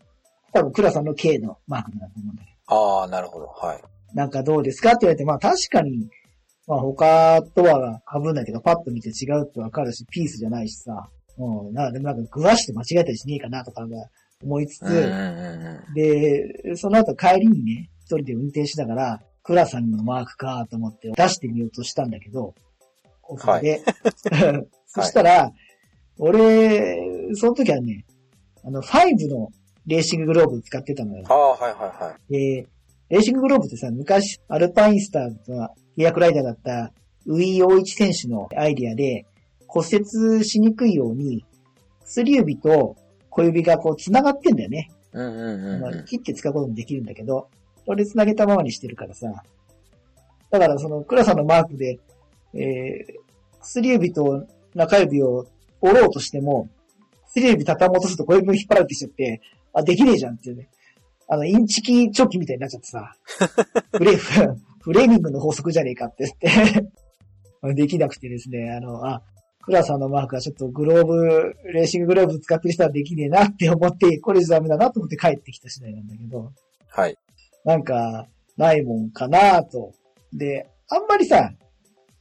[0.53, 3.47] 多分、クラさんの K のマークだと思うんだけああ、なるほど。
[3.47, 3.81] はい。
[3.81, 3.87] ど。
[4.13, 6.09] なんかどうですかって言われて、まあ確かに、
[6.67, 11.09] まあ他とは被んないけど、パッと見て違うってわかるし、ピースじゃないしさ。
[11.37, 14.07] うん、なでもなんか、ぐわして間違えたりしねえかなとかが
[14.43, 14.85] 思いつつ。
[15.95, 22.53] で、その後帰りにね、一人で運転しながら、クラさんのマークかと思って出してみようとしたんだけど、
[23.23, 23.81] オフで。
[24.85, 25.51] そしたら、
[26.19, 28.05] 俺、その時はね、
[28.63, 29.49] あの、5の
[29.87, 31.33] レーシンググローブ使ってたのよあ。
[31.33, 32.31] あ、はいはいはい。
[32.31, 32.67] で、
[33.09, 36.93] レーシンググローブってさ、昔、アルパインスターズが契約ライダーだった、
[37.25, 39.25] ウィー陽一選手のアイディアで、
[39.67, 41.45] 骨折しにくいように、
[42.05, 42.95] 薬指と
[43.29, 44.89] 小指がこう繋がってんだよね。
[45.13, 46.05] うんうんうんまあうん。
[46.05, 47.49] 切って使うこともできるんだけど、
[47.85, 49.27] それ繋げたままにしてるからさ。
[50.49, 51.99] だからその、クラさんのマークで、
[52.53, 55.47] えー、薬指と中指を
[55.83, 56.69] 折ろうとしても、
[57.27, 59.41] 薬指畳もうとすると小指も引っ張られてきちゃって、
[59.73, 60.69] あ、できねえじゃんっていうね。
[61.27, 63.15] あの、インチキチョキみたいになっちゃってさ、
[63.97, 69.23] フレ、フレーミングの法則じゃねえかって言って、 できなくてですね、あの、あ、
[69.61, 76.51] クラさんのマークはちょっとグローブ、レーシンググローブ使ってる人はできねえなって思って、これじゃダメだなと思って帰ってきた次第なんだけど、
[76.89, 77.17] はい。
[77.63, 78.27] なんか、
[78.57, 79.93] ないもんかなと。
[80.33, 81.53] で、あんまりさ、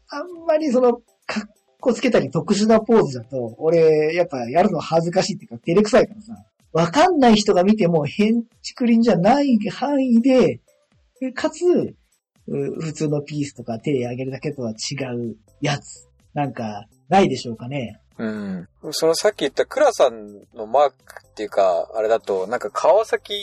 [0.09, 0.95] あんまりその、
[1.27, 6.37] かっこつけたり特殊なポーズだと、俺、やっぱやるの恥ずかしいっていうか、照れくさいからさ、
[6.73, 10.61] わかんない人が見ても、変竹林じゃない範囲で、
[11.35, 11.95] かつ、
[12.47, 16.09] 普通のピースとか手上げるだけとは違うやつ。
[16.35, 18.01] なんか、ないでしょうかね。
[18.19, 18.69] うん。
[18.91, 20.95] そのさっき言ったクラさんのマーク
[21.29, 23.35] っていうか、あれだと、なんか川崎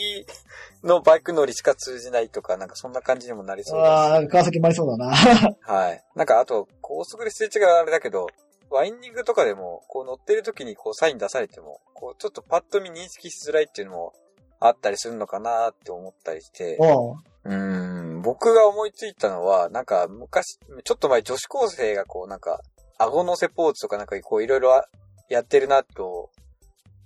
[0.84, 4.32] のバイク乗りしか通じないとか、なんかそんな感じにもなりそうああ、です。
[4.32, 5.14] 川崎もありそうだな。
[5.14, 6.04] はい。
[6.14, 8.28] なんかあと、高速ですれ違うあれだけど、
[8.70, 14.12] ワインディングとかでも、こう乗ってる時にこうサイン出されても、こうちょっとパッと見認識しづらいっていうのも
[14.60, 22.60] あったりするのかなって思ったりして、おうん、僕が思いついたのは、なんか昔、ちょっと前女子高生がこうなんか、
[23.00, 24.82] 顎乗せポーズとかなんかこういろいろ
[25.28, 26.30] やってるなと、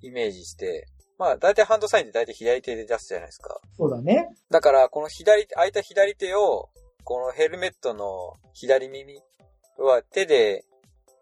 [0.02, 0.86] イメージして、
[1.18, 3.60] まあ大体ハンドサインで大体左手で出すじゃないですか。
[3.76, 4.28] そうだね。
[4.50, 6.68] だから、この左手、空いた左手を、
[7.04, 9.20] このヘルメットの左耳
[9.78, 10.64] は手で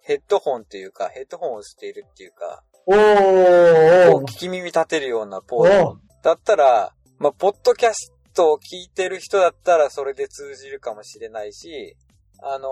[0.02, 11.96] ヘッドホンというか、ヘッドホンをしているっていうか、おー聞き耳立てるようなポーズだったら、まあ、ポッドキャストを聞いてる人だったらそれで通じるかもしれないし、
[12.42, 12.68] あの、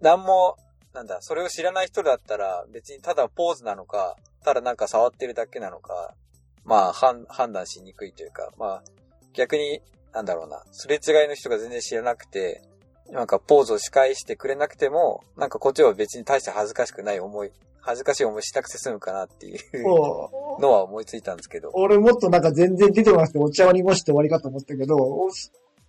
[0.00, 0.56] なんも、
[0.94, 6.14] なんだ、それを知らない人だったら別にただポーズなのか、ただなんか触ってるだけなのか、
[6.64, 8.82] まあ、判判断しにくいというか、まあ、
[9.32, 9.80] 逆に、
[10.12, 12.62] なんだろうな、すれ違いの人が全然知らなくて、
[13.10, 19.82] なんかポーズを仕返してくれなくても、なんかこっちは別に大して恥ずかしくない思い、恥ずかしい思いしなくて済むかなっていう
[20.60, 21.70] のは思いついたんですけど。
[21.74, 25.30] 俺もっとなんか全然出てなくてお茶を濁して終わりかと思ったけど、お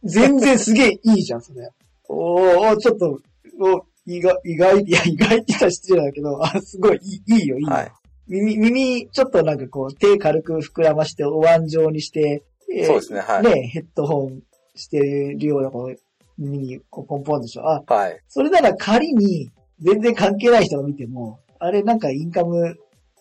[0.03, 1.69] 全然すげえいいじゃん、それ。
[2.09, 3.19] おー、ちょっと、
[3.61, 7.69] お意外、意外、いや、意外って言ったら失礼だけど、あ、すごい、いいいいよ、いいよ。
[7.71, 7.91] はい。
[8.27, 12.43] 耳、耳、ちょっとなんかこう、手軽く膨らまして、お椀状にして、
[12.73, 13.43] えーそうですね、はい。
[13.43, 14.41] ね、ヘッドホン
[14.75, 15.95] してるような、こう、
[16.37, 17.63] 耳にこうポンポンでしょ？
[17.69, 18.19] あ、はい。
[18.27, 19.49] それなら仮に、
[19.79, 22.75] 全然関係ない人が見ても、あれなんかインカム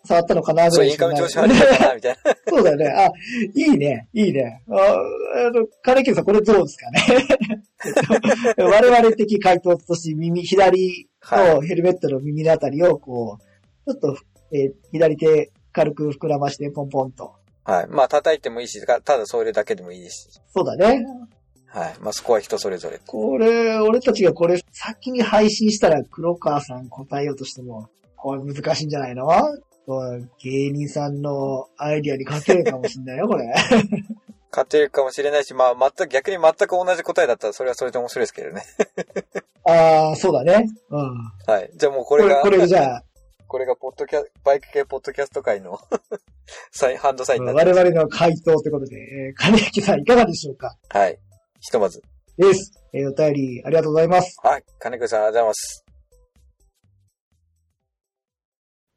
[0.05, 2.37] 触ったのかなぐそう、らいしかないインカム調子悪いな、みたいな。
[2.49, 2.87] そうだよね。
[2.89, 3.11] あ、
[3.55, 4.09] いいね。
[4.13, 4.63] いいね。
[4.69, 7.03] あ、あの、金木さん、これどうですかね？
[8.59, 13.39] 我々的回答として耳、左はのヘルメットの耳のあたりを、こ
[13.87, 14.17] う、ちょっと、
[14.53, 17.33] えー左手軽く膨らましてポンポンと。
[17.65, 17.87] はい。
[17.87, 20.29] まあ、叩いてもいいし、ただそれだけでもいいし。
[20.55, 21.07] そうだね。
[21.67, 21.95] はい。
[22.01, 23.01] まあ、そこは人それぞれ。
[23.07, 29.27] これ、俺たちがこれ先に配信したら黒川さん答えようとしても、これ難しいんじゃないの？
[30.39, 33.53] 芸人さんのアイディアに勝てるかもしんないよ、これ。
[34.51, 38.63] 勝てるかもしれないし、まあ、全く、逆に全く同じ答えだったら、それはそれで面白いですけどね。
[39.65, 40.67] ああ、そうだね。
[40.91, 41.33] うん。
[41.47, 41.71] はい。
[41.75, 43.05] じゃあもうここれ、れが、これじゃあ、
[43.49, 45.79] これがポッドキャ、バイク系ポッドキャスト界の
[46.71, 50.77] サイン、ハンドサインになっ我てます々の回答ということで、えー、 金木さんいかがでしょうか？
[50.91, 51.19] はい。
[51.61, 52.03] ひとまず。
[52.39, 52.73] です。
[52.93, 54.37] えー、お便りありがとうございます。
[54.43, 54.65] はい。
[54.79, 55.85] 金子さん、ありがとうございます。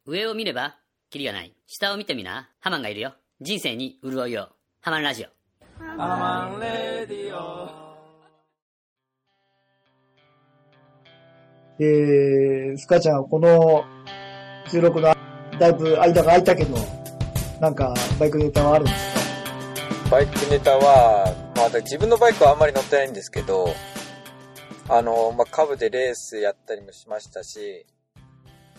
[0.08, 0.76] 上を見れば、
[1.10, 1.56] キリがない。
[1.66, 2.52] 下を見てみな。
[2.60, 3.16] ハマンがいるよ。
[3.42, 4.50] 人生に潤いを。
[4.80, 5.30] ハマンラジオ。
[11.80, 13.84] えー、スカちゃん、この
[14.70, 15.12] 収録の
[15.60, 16.78] だいぶ間が空いたけど、
[17.60, 19.16] なんかバイクネタはあるんです
[20.04, 20.10] か？
[20.12, 23.74] バイクネタは、まあ、自分のバイクはあんまり乗ってないんですけど、
[24.88, 27.88] あの、まあ、カブでレースやったりもしましたし、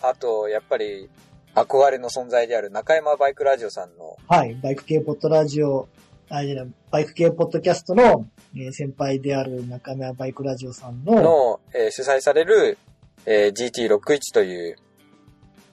[0.01, 1.09] あと、やっぱり、
[1.55, 5.87] 憧れの存在である中山バイクラジオさんの、はい、バイク系ポッドラジオ、
[6.29, 12.77] あ、じゃバイク系ポッドキャストの、えー先輩である中村バイクラジオさんの、の、えー主催される、
[13.25, 14.75] えー GT61 という、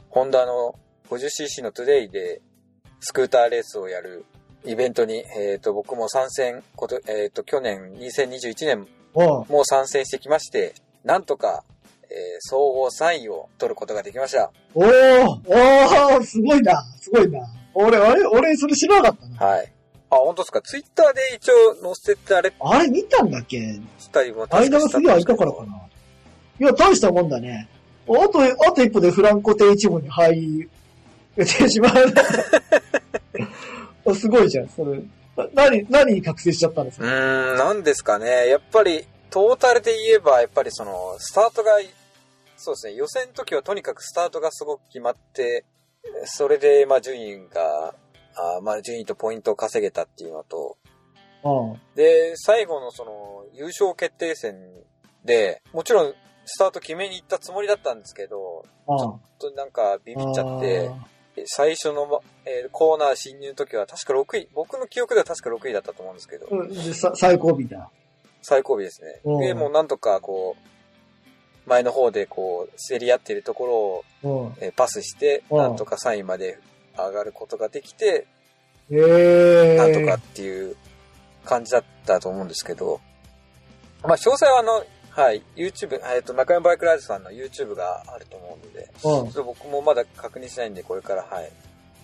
[0.09, 0.79] ホンダの
[1.11, 2.41] 50cc のトゥデイで、
[3.01, 4.25] スクーターレースをやる
[4.65, 11.65] イベントに、えっ、と、僕も参戦、こと、えっ、と、去年2021年もう参戦してきまして、なんとか、
[12.11, 14.51] えー総合3位を取ることができました。
[14.75, 17.41] おーおーすごいな、すごいな。
[17.75, 19.53] 俺、あれ、俺、それ知らなかったな。
[19.55, 19.73] はい。
[20.11, 20.61] あ、本当ですか？
[20.63, 23.59] ツイッターで一応載せてあれあれ見たんだっけ？
[23.99, 25.81] したりも間がすげえ空いたからかな。
[26.61, 27.69] いや、大したもんだね。
[28.09, 30.69] あと、あと一歩でフランコ亭一部に入
[31.37, 31.95] れてしまう。
[34.07, 34.99] あすごいじゃん、それ。
[35.37, 38.49] な何、何に覚醒しちゃったんですうかーん、なんですかね。
[38.49, 41.73] やっぱり、トータルで言えば、やっぱりその、スタートが、
[42.57, 45.65] そうですね、予選の時はとにかくスタートがすごく決まって、
[46.25, 47.97] それで、まあ、順位が、
[48.37, 50.77] あーまあ、順位とポイントを稼げたっていうのと、
[51.43, 51.81] うん。
[51.97, 54.55] で、最後のその、優勝決定戦
[55.25, 56.15] で、もちろん、
[56.45, 60.93] スタート決めに行ったつもりだったんですけど、あちょっとなんかビビっちゃって、
[61.47, 67.91] 最初の、まえーコーナー侵入の時は確か6位、僕の記憶では確か6位だったと思うんですけど、うん最後尾だ。
[68.45, 69.21] 最後尾ですね。
[69.25, 70.55] うんで、もうなんとかこ
[71.67, 74.55] う、前の方でこう、競り合っているところを、うん。
[74.61, 76.59] えーパスして、うんなんとか3位まで
[76.97, 78.27] 上がることができて、
[78.91, 79.77] ええー。
[79.77, 80.77] なんとかっていう
[81.45, 83.01] 感じだったと思うんですけど、
[84.03, 89.33] まあ、詳細はあの、はい、YouTube、えっ、と、中山バイクライズさんの YouTube があると思うので、ちょうんっ。
[89.33, 91.51] と僕もまだ確認しないんで、これから、はい、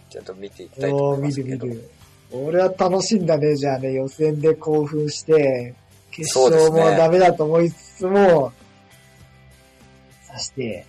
[0.09, 1.66] ちゃんと見ていきたいと思いま見すけど。
[1.66, 1.91] る見る。
[2.32, 5.74] 俺は楽しんだね、じゃあね、予選で興奮して、
[6.11, 8.52] 決勝もダメだと思いつつも、
[10.22, 10.84] さして、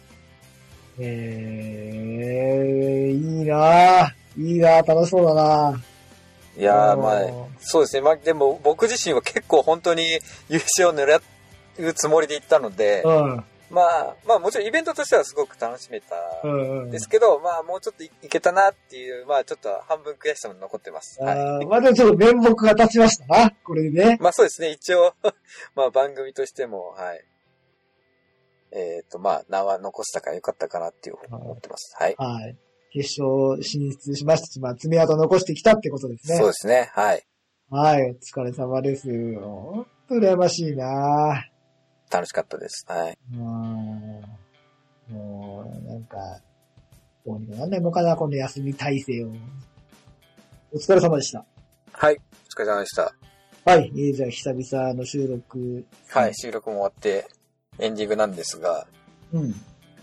[0.99, 4.11] えー、いいなぁ。
[4.37, 5.81] いいなぁ、楽しそうだな
[6.57, 7.21] いやー、まあ
[7.59, 8.01] そうですね。
[8.01, 10.03] まあ、でも僕自身は結構本当に
[10.49, 11.21] 優勝を狙
[11.79, 13.43] うつもりで行ったので、うん。
[13.71, 16.91] まあ、まあもちろんイベントとしてはすごく楽しめたうんうん。
[16.91, 21.21] ですけど、まあもうちょっといいけたなっていう、まあちょっと半分悔しさも残ってます。
[21.23, 21.65] はい。
[21.65, 24.17] まあでもちょっと面目が立ちましたな、これでね。
[24.19, 25.13] まあそうですね、一応、
[25.75, 27.25] まあ番組としても、はい。
[28.73, 31.95] えっ、と、まあ名は残したからよかったかなっていうふうに思ってます。
[31.97, 32.15] はい。
[32.17, 32.57] はい。
[32.93, 36.37] 決勝進出しましたし、まあ爪痕残してきたってことですね。
[36.37, 37.25] そうですね、はい。
[37.69, 39.07] はい、お疲れ様です。
[39.39, 41.50] ほんと羨ましいな
[42.11, 42.85] 楽しかったです。
[42.87, 43.17] はい。
[43.33, 44.21] も
[45.09, 46.17] う、もう、なんか、
[47.25, 49.29] どうにかなんないのかな、この休み体制を。
[50.73, 51.45] お疲れ様でした。
[51.93, 52.15] はい。
[52.15, 53.13] お疲れ様でした。
[53.63, 55.85] はい、えー、じゃあ久々の収録。
[56.09, 56.35] はい。
[56.35, 57.27] 収録も終わって
[57.77, 58.87] エンディングなんですが、
[59.31, 59.53] うん。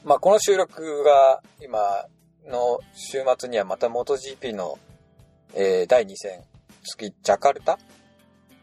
[0.05, 2.07] まあこの収録が今
[2.47, 4.79] の週末にはまた MotoGP の、
[5.55, 6.45] えー、第2戦、
[6.85, 7.79] 次、ジャカルタ？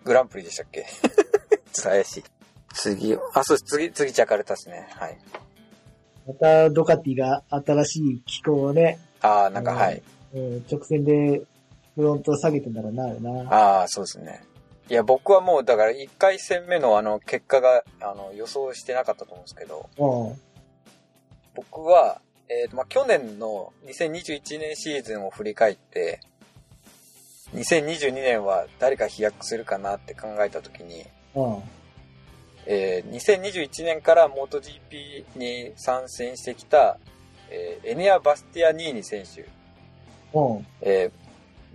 [0.06, 0.84] グランプリでしたっけ？
[0.84, 1.12] ちょっ
[1.74, 2.24] と怪しい。
[2.76, 3.78] 次、あ、そうです。
[3.78, 4.88] 次、次、ジャカルタですね。
[4.92, 5.18] はい。
[6.28, 10.02] また、ドカティが新しい機構をね、ああ、なんか、うんはい。
[10.34, 11.42] うん直線で
[11.96, 13.32] フロントを下げてんだろうな、あれな。
[13.50, 14.44] ああ、そうですね。
[14.90, 20.42] いや、僕はもう、だから、1回戦目のあの、結果が、あの、予想してなかったと思うんですけど、うん。
[21.56, 26.20] 僕は、えっ、と、まあ、去年の2021年シーズンを振り返って、
[27.54, 31.64] 2022年は誰か飛躍するかなって考えたときに、うん。
[32.66, 36.98] えー2021年から MotoGP に参戦してきた、
[37.50, 39.42] えーエネア・バスティアニーニ選手、
[40.34, 40.68] うん。
[40.82, 41.26] えー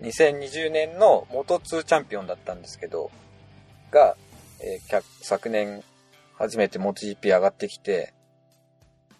[0.00, 3.10] 2020年の Moto2 チャンピオンだったんですけど、
[3.90, 4.16] が、
[4.60, 5.82] えー昨年
[6.38, 8.14] 初めて MotoGP 上がってきて、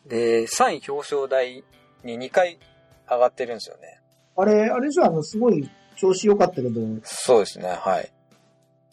[0.06, 1.62] で、3位表彰台
[2.02, 2.58] に2回
[3.08, 4.00] 上がってるんですよね。
[4.36, 8.10] あれ、あれじゃあの、すごい調子良かったけど、そうですね、はい。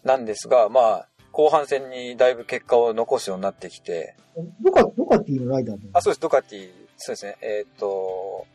[0.03, 1.07] なんですが、まあ、
[1.37, 4.15] 後半戦にだいぶ結果を残すようになってきて、
[4.59, 5.87] ドカ、ドカティのライダーで。
[5.93, 8.47] あ、そうです、ドカティ、そうですね、えっ、と、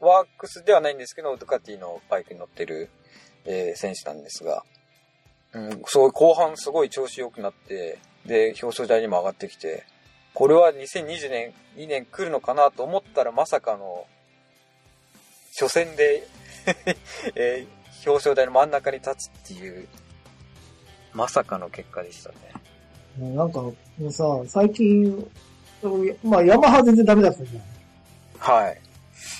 [0.00, 2.90] ワークスではないんですけど、ドカティのバイクに乗ってる、
[3.44, 4.64] えー選手なんですが、
[5.52, 9.84] うん、すごい後半すごい調子良くなって、で、表彰台にも上がってきて、
[10.32, 14.04] これは2020年、2年来るのかなと思ったらまさかの、
[15.60, 16.26] 初戦で、
[17.36, 19.88] えー表彰台の真ん中に立つっていう、
[21.14, 23.34] まさかの結果でしたね。
[23.34, 25.26] なんか、もうさ、最近、
[26.22, 27.62] まあ、ヤマハ全然ダメだったじゃん。
[28.38, 28.80] はい。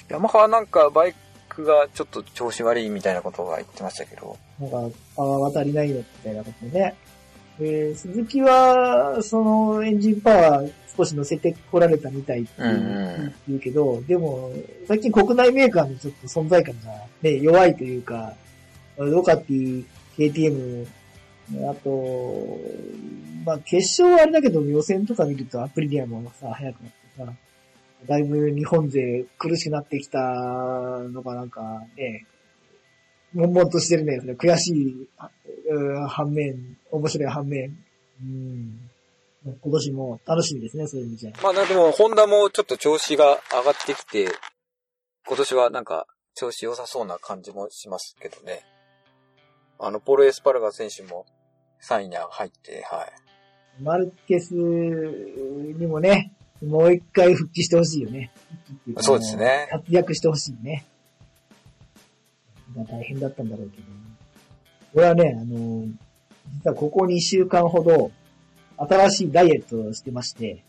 [0.09, 1.15] ヤマハはなんかバイ
[1.49, 4.37] クがちょっと調子悪いみたいなことが言ってましたけど。
[4.61, 6.95] なんか、パワーが足りないよ、みたいなことでね。
[7.59, 14.53] で、鈴木は、その、エンジンパワー少し乗せてこられたみたいってうんうん言うけど、でも、
[14.87, 18.35] 最近国内メーカーのちょっと存在感がね、弱いというか、
[18.97, 19.85] ドカティ、
[20.17, 20.87] KTM、
[21.71, 22.59] あと、
[23.45, 27.33] まあ、決勝はあれだけど、予選とか見るとアプリリアもさ、早くなってさ、
[28.07, 32.27] だいぶ日本勢苦しくなってきたのがなんかね、
[33.35, 34.21] 悶々としてるね。
[34.35, 35.09] 悔しい、
[36.09, 37.77] 反面、面白い反面。
[38.23, 38.91] うん。
[39.45, 41.33] 今年も楽しみですね、そういう意味じゃ。
[41.43, 44.29] まあでも、ホンダもちょっと調子が上がってきて、
[45.27, 48.63] 今年はなんか調子良さそうな感じもしますけどね。
[49.79, 51.27] あの、ポール・エスパルガ選手も
[51.83, 53.83] 3位に入って、はい。
[53.83, 58.33] マルケスにもね、もう一回復帰してほしいよね。
[58.99, 60.85] そうですね活躍してほしいね。
[62.89, 63.85] 大変だったんだろうけど。
[64.95, 65.87] 俺はね、あの、
[66.55, 68.11] 実はここ2週間ほど、
[68.77, 70.65] 新しいダイエットをしてまして、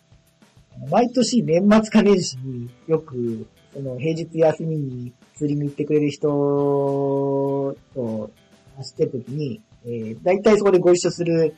[0.89, 6.27] 毎年年末か年始によく、その平日休みに釣りに行ってくれる人
[7.93, 8.31] と
[8.77, 11.55] 走ってる時に、えー、大体そこでご一緒する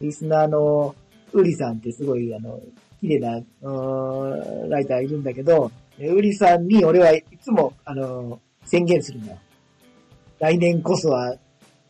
[0.00, 0.94] リスナーの
[1.32, 2.60] ウリさんってすごいあの、
[3.00, 9.38] 綺麗な、うんライターいるんだけど、ウリさんに俺はいつも、あの、宣言するのよ。
[10.38, 11.36] 来年こそは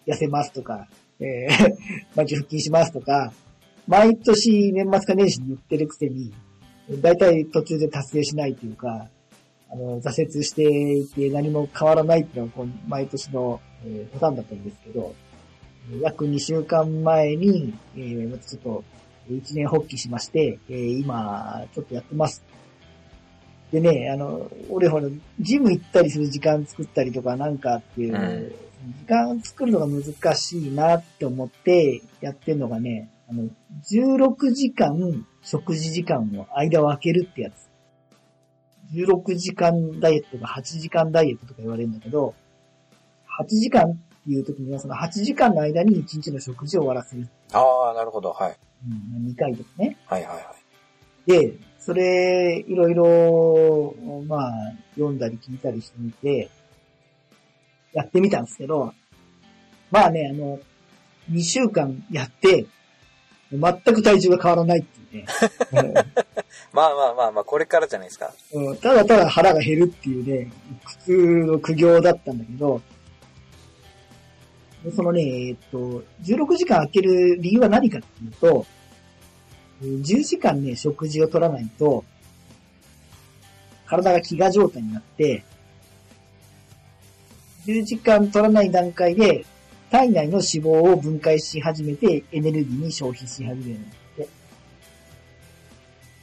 [0.07, 0.89] 痩せますとか、
[1.21, 1.77] えー、
[2.17, 3.33] マジ腹筋しますとか、
[3.87, 6.33] 毎年年末か年始に言ってるくせに、
[7.01, 9.09] だいたい途中で達成しないというか、
[9.71, 15.15] あの、挫折していて何も変わらないっていうのが毎年の、えーパターンだったんですけど、
[16.01, 18.85] 約2週間前に、えー、ちょっと、
[19.31, 22.43] 一年発起しまして、えー今、ちょっとやってます。
[23.73, 25.09] でね、あの、俺ほら、
[25.39, 33.45] ジム行ったりする時間作ったりとかなんかっていう、うん時間作るのが難しいなって思ってやってるのがね、あの、
[33.91, 37.69] 16時間食事時間の間を空けるってやつ。
[38.95, 42.35] 16時間ダイエットが8時間ダイエットとか言われるんだけど、
[43.39, 44.01] 8時間
[44.33, 47.29] いう時には、その8時間の間に1日の食事を終わらせる。
[47.53, 48.33] ああ、なるほど。
[48.33, 48.57] はい。
[48.87, 49.97] うん、2回とかね。
[50.07, 51.31] はいはいはい。
[51.31, 53.95] で、それ、いろいろ、
[54.27, 54.53] まあ、
[54.95, 56.51] 読んだり聞いたりしてみて、
[57.93, 58.95] やってみたんですけど、
[59.91, 60.61] まあね、あの、
[61.31, 62.67] 2週間やって、
[63.53, 63.61] 全
[63.95, 65.27] く体重が変わらないっていうね。
[66.73, 68.33] まあまあまあまあ、これからじゃないですか。
[68.53, 70.53] うんただただ腹が減るっていうね、
[70.85, 71.13] 普通
[71.47, 72.83] の苦行だったんだけど、で
[74.95, 78.67] そのね、えっと、16時間空ける理由は何かっていうと、
[79.83, 82.05] 10時間ね、食事を取らないと、
[83.87, 85.45] 体が飢餓状態になって、
[87.67, 89.45] 10時間取らない段階で、
[89.91, 94.23] 体内の脂肪を分解し始めて、エネルギーに消費し始めるんだって。
[94.23, 94.31] だか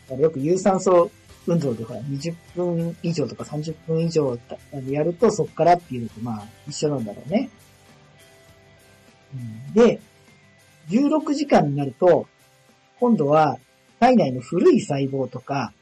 [0.09, 1.11] らよく有酸素
[1.45, 4.37] 運動でほら、20分以上とか30分以上
[4.87, 7.49] やるとそっからっていうのとまあ一緒なんだろうね。
[9.33, 9.99] うんで、
[10.89, 12.27] 16時間になると、
[12.99, 13.57] 今度は
[13.99, 15.73] 体内の古い細胞とか、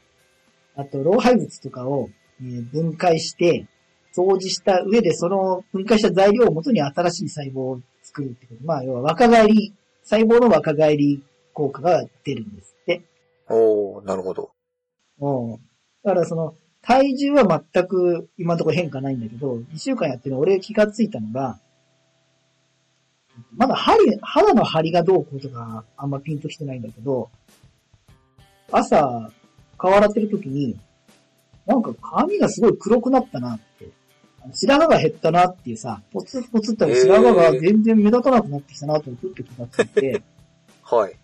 [0.74, 3.66] あと老廃物とかをえー分解して、
[4.14, 8.64] 掃除した上でその分解した材料をもとに新しい細胞を作るってこと。
[8.64, 11.22] まあ要は若返り、細胞の若返り
[11.52, 13.02] 効果が出るんですって。
[13.48, 14.50] おー、なるほど。
[15.20, 15.60] うん。
[16.04, 21.58] だからその、体重は全く今のところ変化ないんだけど、2週間やってる俺気がついたのが、
[23.56, 27.30] まだ針、肌の張りがどうこうとかあんまピンときてないんだけど、
[28.70, 29.30] 朝、
[29.78, 30.76] 顔洗ってる時に、
[31.66, 33.90] なんか髪がすごい黒くなったなって。
[34.52, 40.22] 白髪が減ったなっていうさ、ポツポツって白髪が全然目立たなくなってきたなとふっと気がついて、
[40.82, 41.16] はい。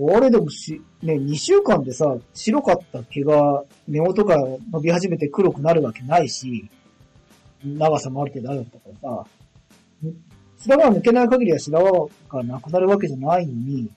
[0.00, 4.36] あれでもし、ね、2週間でさ、白かった毛が根元が
[4.70, 6.70] 伸び始めて黒くなるわけないし、
[7.64, 9.26] 長さもある程度あるんだからさ、
[10.58, 13.90] ん白髪が抜けない限りは白髪がなくなるわけじゃないのに、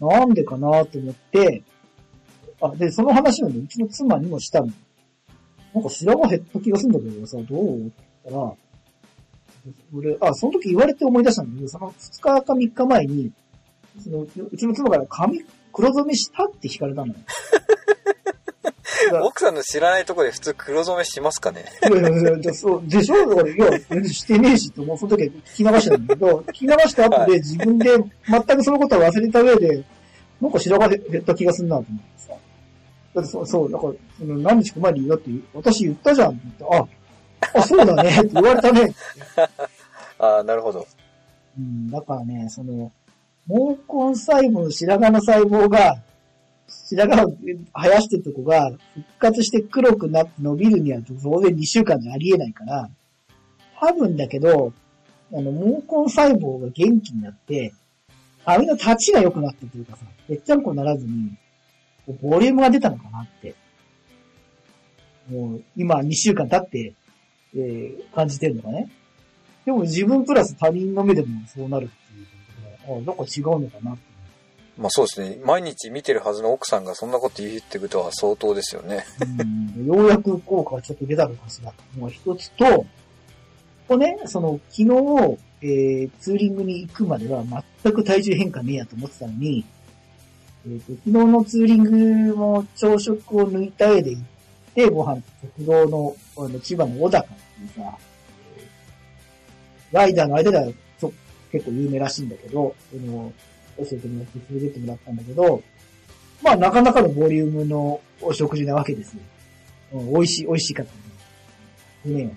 [0.00, 1.62] なんでかなと思って、
[2.60, 4.68] あ、で、その話をね、うちの妻にもしたの。
[5.74, 8.52] なんか白髪減った気がするんだけどさ、どうって言ったら、
[9.92, 13.32] 俺、あ、その時言われて思い出したんだけど、その2日か3日前に、
[14.02, 17.14] そのうちの妻から髪黒染めしたって聞かれたのよ。
[19.22, 21.64] 奥さんの知らないところで普通黒染めしますかね？
[21.82, 27.90] いやいやいや、そう、でしょだから、いや、全然してねえしって、もうその時は聞き流したんだけど、聞き流した後で自分で
[28.28, 29.84] 全くそのことは忘れた上で、
[30.40, 32.32] なんか白髪減った気がするなと思ってさ。
[33.14, 38.94] だってそう、そう、だから、その何日か前にだって、私言ったじゃんって言って、あ、あ、そうだねって言われたね。
[40.18, 40.86] ああ、なるほど。
[41.58, 42.92] うん、だからね、その、
[43.48, 45.96] 毛根細胞の白髪の細胞が、
[46.68, 47.36] 白髪を
[47.74, 48.78] 生やしてるとこが復
[49.18, 52.90] 活して黒くなって伸びるには当然2週間じゃありえないから、
[53.80, 54.72] 多分だけど、
[55.32, 57.72] あの、毛根細胞が元気になって、
[58.44, 61.36] 髪の立ちが良くなったというかさ、ぺっちゃんこならずに、
[62.22, 63.54] ボリュームが出たのかなって。
[65.28, 66.94] もう、今2週間経って、
[67.54, 68.88] えー感じてるのがね。
[69.64, 74.15] でも自分プラス他人の目でもそうなるっていうことで、あ、なんか違うのかなって。
[74.76, 75.38] まあそうですね。
[75.42, 79.04] 毎日見てるはずの奥さんがそんなこと言ってことは相当ですよね。
[79.84, 81.72] ようやく効果がちょっと出たのかしら。
[81.98, 82.86] もう一つと、こ
[83.88, 87.42] こね、その、昨日、えー、ツーリングに行くまでは
[87.82, 89.64] 全く体重変化ねえやと思ってたのに、
[90.66, 91.82] えーと昨日のツーリン
[92.28, 94.22] グも朝食を抜いた上で行っ
[94.74, 95.22] て、ご飯、
[95.56, 97.98] 国道の、あの、千葉の小高っていうさ、
[99.92, 100.66] ライダーの間では
[101.00, 101.12] ちょ
[101.50, 103.32] 結構有名らしいんだけど、その、
[103.78, 105.62] 教えてもらって連れてってもらったんだけど、
[106.42, 109.20] まあなかなかのボリュームのお食事なわけですよ。
[109.92, 110.92] うん、美味しい、美味しかった
[112.08, 112.16] ね。
[112.16, 112.36] でね、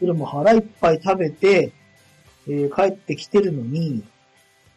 [0.00, 1.72] それも腹いっぱい食べて、
[2.46, 4.04] えー帰ってきてるのに、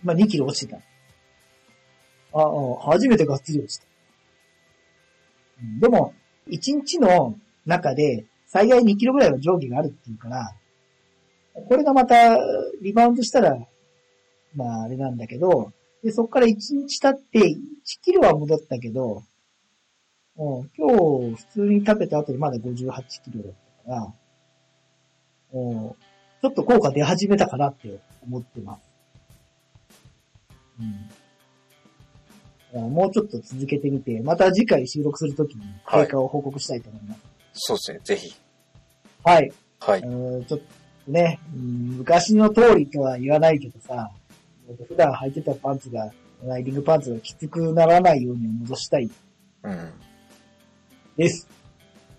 [0.03, 0.77] まあ2キロ落ちてた。
[2.33, 3.85] ああ、初めてがっつり落ちた。
[5.79, 6.13] でも、
[6.47, 7.35] 1日の
[7.65, 10.53] 中で最大2キロぐらいは上下があるっていうから、
[11.67, 12.37] これがまた
[12.81, 13.57] リバウンドしたら、
[14.55, 15.71] まああれなんだけど、
[16.03, 17.55] で、そこから1日経って1
[18.01, 19.23] キロは戻ったけど、
[20.37, 23.53] うん、今日普通に食べた後にまだ58キロだっ
[23.85, 24.13] たから、
[25.53, 25.95] うん、
[26.41, 28.81] ちょっと効果出始めたかなって思ってます。
[30.79, 31.09] うん。
[32.93, 37.21] もうちょっと続けてみて、また次回収録するときに経過を報告したいと思います。
[37.53, 37.99] そうですね。
[38.03, 38.35] ぜひ。
[39.23, 39.51] はい。
[39.79, 40.01] はい。
[40.01, 40.59] ちょっと
[41.07, 41.61] ね、うん
[41.97, 44.11] 昔の通りとは言わないけどさ、
[44.87, 46.11] 普段履いてたパンツが、
[46.43, 49.09] ライディングパンツがきつくならないように戻したい
[49.63, 49.91] うん。
[51.17, 51.47] です。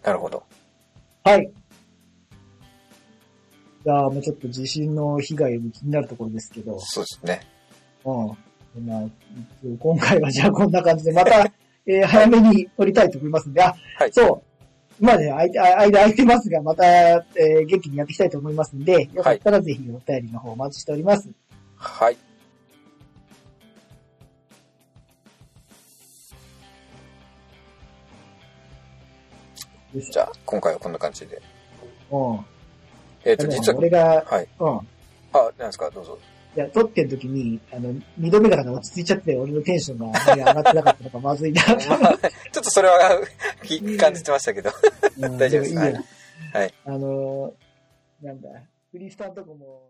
[0.02, 0.42] なるほど。
[1.24, 1.40] はい。
[1.40, 1.46] じ
[3.86, 7.40] いやーもうちょっと地震の被害も気になるところですけど、そうですね。
[8.04, 8.10] う
[8.80, 8.86] ん。
[8.86, 9.02] まあ、
[9.78, 11.40] 今回はじゃあこんな感じで、また、
[11.86, 14.42] えー早めに撮りたいと思いますんで、あ、はいそ
[15.00, 15.04] う。
[15.04, 21.30] まあね、間、間空いてますが、また、えー元気にやっていきたいと思いますんで、よかったらぜひお便りの方お待ちしております。
[21.76, 22.16] はい。
[29.94, 31.40] じゃあ、今回はこんな感じで。
[32.10, 32.40] うん。
[33.24, 34.48] えっ、と、でも実は、俺が、はい。
[34.58, 34.68] うん。
[34.76, 34.80] あ、
[35.58, 36.18] なんですか、どうぞ。
[36.56, 41.62] いや、撮ってる時に、あの、二度目から落ち着いちゃって、俺のテンションがあんまり上がってなかったのがまずいな。
[42.00, 42.98] まあ、ちょっとそれは
[43.98, 44.70] 感じてましたけど。
[45.18, 46.02] うん 大丈夫ですもいいや
[46.52, 48.48] はいあのーなんだ、
[48.90, 49.87] フリースターのとこも、